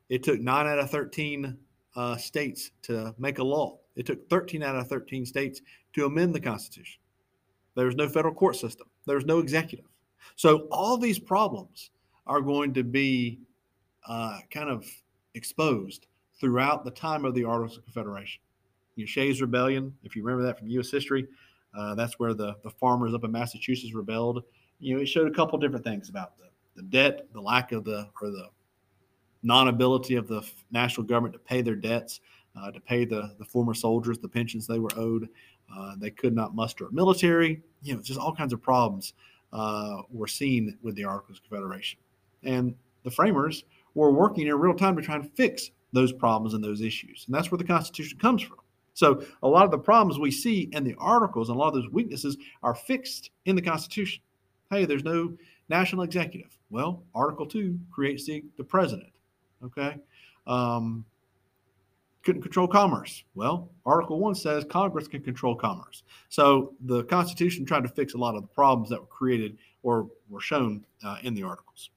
It 0.09 0.23
took 0.23 0.40
nine 0.40 0.66
out 0.66 0.79
of 0.79 0.90
13 0.90 1.57
uh, 1.97 2.16
states 2.16 2.71
to 2.83 3.14
make 3.19 3.38
a 3.38 3.45
law. 3.45 3.79
It 3.97 4.07
took 4.07 4.29
13 4.29 4.62
out 4.62 4.77
of 4.77 4.88
13 4.88 5.25
states 5.25 5.61
to 5.95 6.07
amend 6.07 6.35
the 6.35 6.40
Constitution. 6.40 7.01
There 7.75 7.87
was 7.87 7.97
no 7.97 8.09
federal 8.09 8.35
court 8.35 8.57
system. 8.57 8.88
There 9.07 9.16
was 9.16 9.27
no 9.27 9.38
executive. 9.38 9.89
So 10.37 10.68
all 10.70 10.96
these 10.96 11.18
problems 11.18 11.90
are 12.26 12.40
going 12.40 12.72
to 12.74 12.85
be 12.85 13.40
uh, 14.06 14.38
kind 14.50 14.70
of 14.70 14.87
exposed 15.35 16.06
throughout 16.38 16.85
the 16.85 16.90
time 16.90 17.24
of 17.24 17.35
the 17.35 17.44
Articles 17.44 17.78
of 17.78 17.85
Confederation. 17.85 18.40
You 18.96 19.04
know, 19.04 19.09
Shays 19.09 19.40
Rebellion, 19.40 19.94
if 20.02 20.16
you 20.16 20.24
remember 20.24 20.44
that 20.46 20.59
from 20.59 20.68
U.S. 20.68 20.90
history, 20.90 21.26
uh, 21.76 21.94
that's 21.94 22.18
where 22.18 22.35
the, 22.35 22.56
the 22.64 22.70
farmers 22.70 23.14
up 23.14 23.24
in 23.24 23.30
Massachusetts 23.30 23.94
rebelled. 23.94 24.42
You 24.78 24.96
know, 24.96 25.02
it 25.02 25.06
showed 25.06 25.28
a 25.28 25.35
couple 25.35 25.59
different 25.59 25.85
things 25.85 26.09
about 26.09 26.37
the, 26.37 26.44
the 26.76 26.83
debt, 26.83 27.26
the 27.33 27.40
lack 27.40 27.72
of 27.72 27.85
the, 27.85 28.09
or 28.20 28.30
the 28.30 28.46
non-ability 29.42 30.16
of 30.16 30.28
the 30.28 30.42
national 30.70 31.06
government 31.06 31.35
to 31.35 31.38
pay 31.38 31.62
their 31.62 31.76
debts, 31.76 32.20
uh, 32.61 32.70
to 32.70 32.80
pay 32.80 33.04
the, 33.04 33.35
the 33.38 33.44
former 33.44 33.74
soldiers 33.74 34.18
the 34.18 34.28
pensions 34.28 34.66
they 34.66 34.78
were 34.78 34.90
owed. 34.96 35.28
Uh, 35.74 35.94
they 35.98 36.11
could 36.11 36.35
not 36.35 36.54
muster 36.54 36.87
a 36.87 36.92
military. 36.92 37.62
You 37.83 37.94
know, 37.94 38.02
just 38.02 38.18
all 38.18 38.35
kinds 38.35 38.52
of 38.52 38.61
problems 38.61 39.14
uh, 39.52 40.02
were 40.10 40.26
seen 40.26 40.78
with 40.82 40.94
the 40.94 41.04
Articles 41.04 41.38
of 41.38 41.44
Confederation. 41.44 41.98
And 42.42 42.74
the 43.04 43.10
framers 43.10 43.64
were 43.94 44.12
working 44.12 44.46
in 44.46 44.54
real 44.54 44.74
time 44.74 44.96
to 44.96 45.02
try 45.02 45.16
and 45.16 45.30
fix 45.34 45.70
those 45.92 46.12
problems 46.12 46.54
and 46.54 46.62
those 46.62 46.80
issues. 46.80 47.24
And 47.26 47.34
that's 47.34 47.50
where 47.50 47.58
the 47.58 47.64
Constitution 47.64 48.18
comes 48.18 48.42
from. 48.42 48.58
So 48.94 49.24
a 49.42 49.48
lot 49.48 49.64
of 49.64 49.70
the 49.70 49.78
problems 49.78 50.18
we 50.18 50.30
see 50.30 50.68
in 50.72 50.84
the 50.84 50.94
articles 50.98 51.48
and 51.48 51.56
a 51.56 51.58
lot 51.58 51.68
of 51.68 51.74
those 51.74 51.90
weaknesses 51.90 52.36
are 52.62 52.74
fixed 52.74 53.30
in 53.46 53.56
the 53.56 53.62
Constitution. 53.62 54.22
Hey, 54.70 54.84
there's 54.84 55.04
no 55.04 55.36
national 55.68 56.02
executive. 56.02 56.56
Well, 56.70 57.02
Article 57.14 57.46
2 57.46 57.78
creates 57.90 58.26
the, 58.26 58.44
the 58.56 58.64
president. 58.64 59.10
Okay. 59.64 59.96
Um, 60.46 61.04
couldn't 62.22 62.42
control 62.42 62.68
commerce. 62.68 63.24
Well, 63.35 63.70
Article 63.87 64.18
1 64.18 64.35
says 64.35 64.64
Congress 64.68 65.09
can 65.09 65.22
control 65.22 65.54
commerce. 65.54 66.02
So 66.28 66.74
the 66.80 67.04
Constitution 67.04 67.64
tried 67.64 67.83
to 67.83 67.88
fix 67.88 68.14
a 68.14 68.18
lot 68.18 68.37
of 68.37 68.42
the 68.42 68.48
problems 68.48 68.90
that 68.90 69.00
were 69.00 69.06
created 69.06 69.56
or 69.83 70.09
were 70.28 70.40
shown 70.40 70.85
uh, 71.02 71.16
in 71.22 71.35
the 71.35 71.42
articles. 71.42 71.90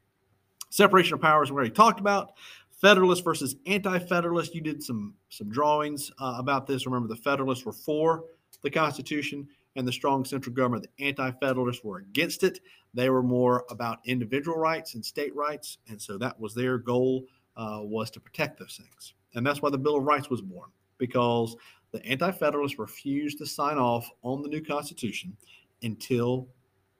Separation 0.69 1.13
of 1.13 1.21
powers, 1.21 1.51
we 1.51 1.55
already 1.55 1.71
talked 1.71 1.99
about. 1.99 2.33
Federalist 2.71 3.23
versus 3.23 3.55
anti-Federalist. 3.65 4.55
You 4.55 4.61
did 4.61 4.83
some 4.83 5.13
some 5.29 5.49
drawings 5.49 6.11
uh, 6.19 6.35
about 6.37 6.67
this. 6.67 6.85
Remember, 6.85 7.07
the 7.07 7.15
Federalists 7.15 7.65
were 7.65 7.71
for 7.71 8.25
the 8.61 8.69
Constitution, 8.69 9.47
and 9.75 9.87
the 9.87 9.91
strong 9.91 10.25
central 10.25 10.55
government. 10.55 10.87
The 10.97 11.05
anti-Federalists 11.05 11.83
were 11.83 11.99
against 11.99 12.43
it. 12.43 12.59
They 12.93 13.09
were 13.09 13.23
more 13.23 13.65
about 13.69 13.99
individual 14.05 14.57
rights 14.57 14.95
and 14.95 15.03
state 15.03 15.35
rights, 15.35 15.77
and 15.87 16.01
so 16.01 16.17
that 16.17 16.39
was 16.39 16.53
their 16.53 16.77
goal 16.77 17.25
uh, 17.55 17.79
was 17.81 18.11
to 18.11 18.19
protect 18.19 18.59
those 18.59 18.79
things. 18.81 19.13
And 19.35 19.45
that's 19.45 19.61
why 19.61 19.69
the 19.69 19.77
Bill 19.77 19.97
of 19.97 20.03
Rights 20.03 20.29
was 20.29 20.41
born, 20.41 20.69
because 20.97 21.55
the 21.91 22.05
Anti-Federalists 22.05 22.79
refused 22.79 23.37
to 23.39 23.45
sign 23.45 23.77
off 23.77 24.09
on 24.23 24.41
the 24.41 24.49
new 24.49 24.61
Constitution 24.61 25.35
until 25.81 26.47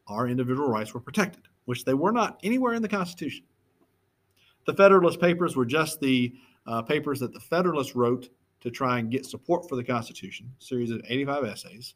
our 0.08 0.28
individual 0.28 0.68
rights 0.68 0.94
were 0.94 1.00
protected, 1.00 1.48
which 1.66 1.86
they 1.86 1.94
were 1.94 2.12
not 2.12 2.40
anywhere 2.44 2.74
in 2.74 2.82
the 2.82 2.90
Constitution. 2.90 3.46
The 4.66 4.74
Federalist 4.74 5.20
Papers 5.20 5.56
were 5.56 5.66
just 5.66 6.00
the 6.00 6.34
uh, 6.68 6.82
papers 6.82 7.20
that 7.20 7.34
the 7.34 7.40
Federalists 7.40 7.96
wrote 7.96 8.30
to 8.62 8.72
try 8.72 9.00
and 9.00 9.12
get 9.12 9.26
support 9.26 9.68
for 9.68 9.76
the 9.76 9.84
Constitution, 9.84 10.50
series 10.60 10.90
of 10.92 11.02
85 11.08 11.46
essays 11.46 11.96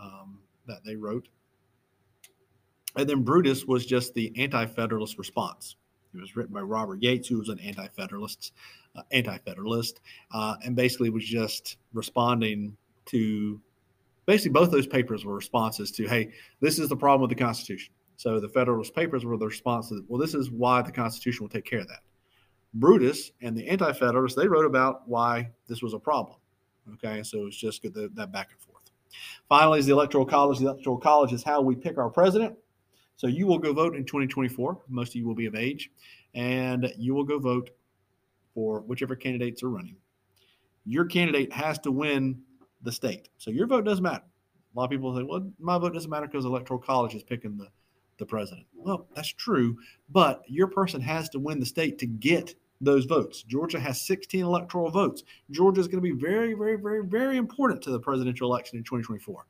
um, 0.00 0.38
that 0.66 0.84
they 0.84 0.96
wrote. 0.96 1.28
And 2.96 3.08
then 3.08 3.22
Brutus 3.22 3.66
was 3.66 3.84
just 3.84 4.14
the 4.14 4.32
anti-Federalist 4.36 5.18
response. 5.18 5.76
It 6.16 6.20
was 6.20 6.36
written 6.36 6.54
by 6.54 6.60
Robert 6.60 7.02
Yates, 7.02 7.28
who 7.28 7.38
was 7.38 7.48
an 7.48 7.60
anti-federalist, 7.60 8.52
uh, 8.96 9.02
anti-federalist, 9.10 10.00
uh, 10.32 10.56
and 10.64 10.74
basically 10.74 11.10
was 11.10 11.24
just 11.24 11.76
responding 11.92 12.76
to 13.06 13.60
basically 14.26 14.52
both 14.52 14.70
those 14.70 14.86
papers 14.86 15.24
were 15.24 15.34
responses 15.34 15.90
to, 15.92 16.06
hey, 16.06 16.32
this 16.60 16.78
is 16.78 16.88
the 16.88 16.96
problem 16.96 17.20
with 17.28 17.36
the 17.36 17.44
Constitution. 17.44 17.92
So 18.16 18.40
the 18.40 18.48
Federalist 18.48 18.94
Papers 18.94 19.24
were 19.24 19.36
the 19.36 19.46
response 19.46 19.90
to, 19.90 20.04
well, 20.08 20.20
this 20.20 20.34
is 20.34 20.50
why 20.50 20.82
the 20.82 20.90
Constitution 20.90 21.44
will 21.44 21.50
take 21.50 21.66
care 21.66 21.80
of 21.80 21.88
that. 21.88 22.00
Brutus 22.74 23.30
and 23.42 23.56
the 23.56 23.68
Anti-Federalists, 23.68 24.36
they 24.36 24.48
wrote 24.48 24.64
about 24.64 25.06
why 25.06 25.50
this 25.68 25.82
was 25.82 25.94
a 25.94 25.98
problem. 25.98 26.38
Okay, 26.94 27.22
so 27.22 27.46
it's 27.46 27.56
just 27.56 27.82
that 27.82 28.32
back 28.32 28.48
and 28.52 28.60
forth. 28.60 28.90
Finally, 29.48 29.80
is 29.80 29.86
the 29.86 29.92
Electoral 29.92 30.24
College. 30.24 30.58
The 30.58 30.66
Electoral 30.66 30.98
College 30.98 31.32
is 31.32 31.42
how 31.42 31.60
we 31.60 31.74
pick 31.74 31.98
our 31.98 32.10
president. 32.10 32.56
So 33.16 33.26
you 33.26 33.46
will 33.46 33.58
go 33.58 33.72
vote 33.72 33.96
in 33.96 34.04
2024. 34.04 34.82
Most 34.88 35.10
of 35.10 35.14
you 35.16 35.26
will 35.26 35.34
be 35.34 35.46
of 35.46 35.54
age, 35.54 35.90
and 36.34 36.92
you 36.98 37.14
will 37.14 37.24
go 37.24 37.38
vote 37.38 37.70
for 38.54 38.80
whichever 38.80 39.16
candidates 39.16 39.62
are 39.62 39.70
running. 39.70 39.96
Your 40.84 41.04
candidate 41.04 41.52
has 41.52 41.78
to 41.80 41.90
win 41.90 42.40
the 42.82 42.92
state. 42.92 43.28
So 43.38 43.50
your 43.50 43.66
vote 43.66 43.84
doesn't 43.84 44.02
matter. 44.02 44.24
A 44.24 44.78
lot 44.78 44.84
of 44.84 44.90
people 44.90 45.16
say, 45.16 45.22
well, 45.22 45.50
my 45.58 45.78
vote 45.78 45.94
doesn't 45.94 46.10
matter 46.10 46.26
because 46.26 46.44
the 46.44 46.50
Electoral 46.50 46.78
College 46.78 47.14
is 47.14 47.22
picking 47.22 47.56
the, 47.56 47.68
the 48.18 48.26
president. 48.26 48.66
Well, 48.74 49.08
that's 49.14 49.28
true, 49.28 49.78
but 50.10 50.42
your 50.46 50.68
person 50.68 51.00
has 51.00 51.28
to 51.30 51.38
win 51.38 51.58
the 51.58 51.66
state 51.66 51.98
to 51.98 52.06
get 52.06 52.54
those 52.80 53.06
votes. 53.06 53.42
Georgia 53.42 53.80
has 53.80 54.06
16 54.06 54.44
electoral 54.44 54.90
votes. 54.90 55.22
Georgia 55.50 55.80
is 55.80 55.88
going 55.88 56.02
to 56.02 56.14
be 56.14 56.18
very, 56.18 56.54
very, 56.54 56.76
very, 56.76 57.04
very 57.04 57.38
important 57.38 57.82
to 57.82 57.90
the 57.90 57.98
presidential 57.98 58.50
election 58.50 58.76
in 58.76 58.84
2024. 58.84 59.46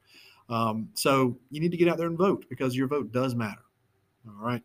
Um, 0.48 0.88
so 0.94 1.36
you 1.50 1.60
need 1.60 1.70
to 1.70 1.76
get 1.76 1.88
out 1.88 1.98
there 1.98 2.06
and 2.06 2.18
vote 2.18 2.46
because 2.48 2.76
your 2.76 2.86
vote 2.86 3.12
does 3.12 3.34
matter. 3.34 3.62
All 4.26 4.44
right. 4.44 4.62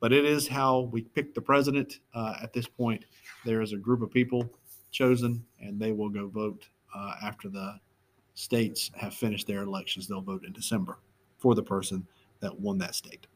But 0.00 0.12
it 0.12 0.24
is 0.24 0.48
how 0.48 0.90
we 0.92 1.02
pick 1.02 1.34
the 1.34 1.40
president 1.40 2.00
uh, 2.14 2.34
at 2.42 2.52
this 2.52 2.66
point. 2.66 3.04
There 3.44 3.60
is 3.60 3.72
a 3.72 3.76
group 3.76 4.02
of 4.02 4.10
people 4.10 4.50
chosen, 4.90 5.44
and 5.60 5.80
they 5.80 5.92
will 5.92 6.08
go 6.08 6.28
vote 6.28 6.66
uh, 6.94 7.14
after 7.22 7.48
the 7.48 7.78
states 8.34 8.90
have 8.96 9.14
finished 9.14 9.46
their 9.46 9.62
elections. 9.62 10.08
They'll 10.08 10.20
vote 10.20 10.44
in 10.44 10.52
December 10.52 10.98
for 11.38 11.54
the 11.54 11.62
person 11.62 12.06
that 12.40 12.58
won 12.58 12.78
that 12.78 12.94
state. 12.94 13.26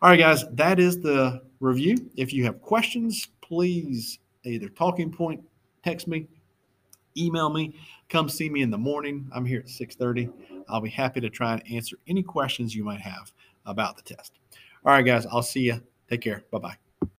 All 0.00 0.10
right, 0.10 0.18
guys, 0.18 0.44
that 0.52 0.78
is 0.78 1.00
the 1.00 1.42
review. 1.60 2.10
If 2.16 2.32
you 2.32 2.44
have 2.44 2.62
questions, 2.62 3.28
please 3.42 4.18
either 4.44 4.68
talking 4.68 5.10
point, 5.10 5.42
text 5.82 6.08
me, 6.08 6.28
email 7.16 7.50
me, 7.50 7.74
come 8.08 8.28
see 8.28 8.48
me 8.48 8.62
in 8.62 8.70
the 8.70 8.78
morning. 8.78 9.28
I'm 9.32 9.44
here 9.44 9.60
at 9.60 9.68
6:30. 9.68 10.30
I'll 10.68 10.80
be 10.80 10.90
happy 10.90 11.20
to 11.20 11.30
try 11.30 11.52
and 11.54 11.62
answer 11.70 11.96
any 12.06 12.22
questions 12.22 12.74
you 12.74 12.84
might 12.84 13.00
have 13.00 13.32
about 13.64 13.96
the 13.96 14.02
test. 14.02 14.38
All 14.84 14.92
right, 14.92 15.04
guys, 15.04 15.26
I'll 15.26 15.42
see 15.42 15.60
you. 15.60 15.80
Take 16.08 16.20
care. 16.20 16.44
Bye 16.50 16.58
bye. 16.58 16.85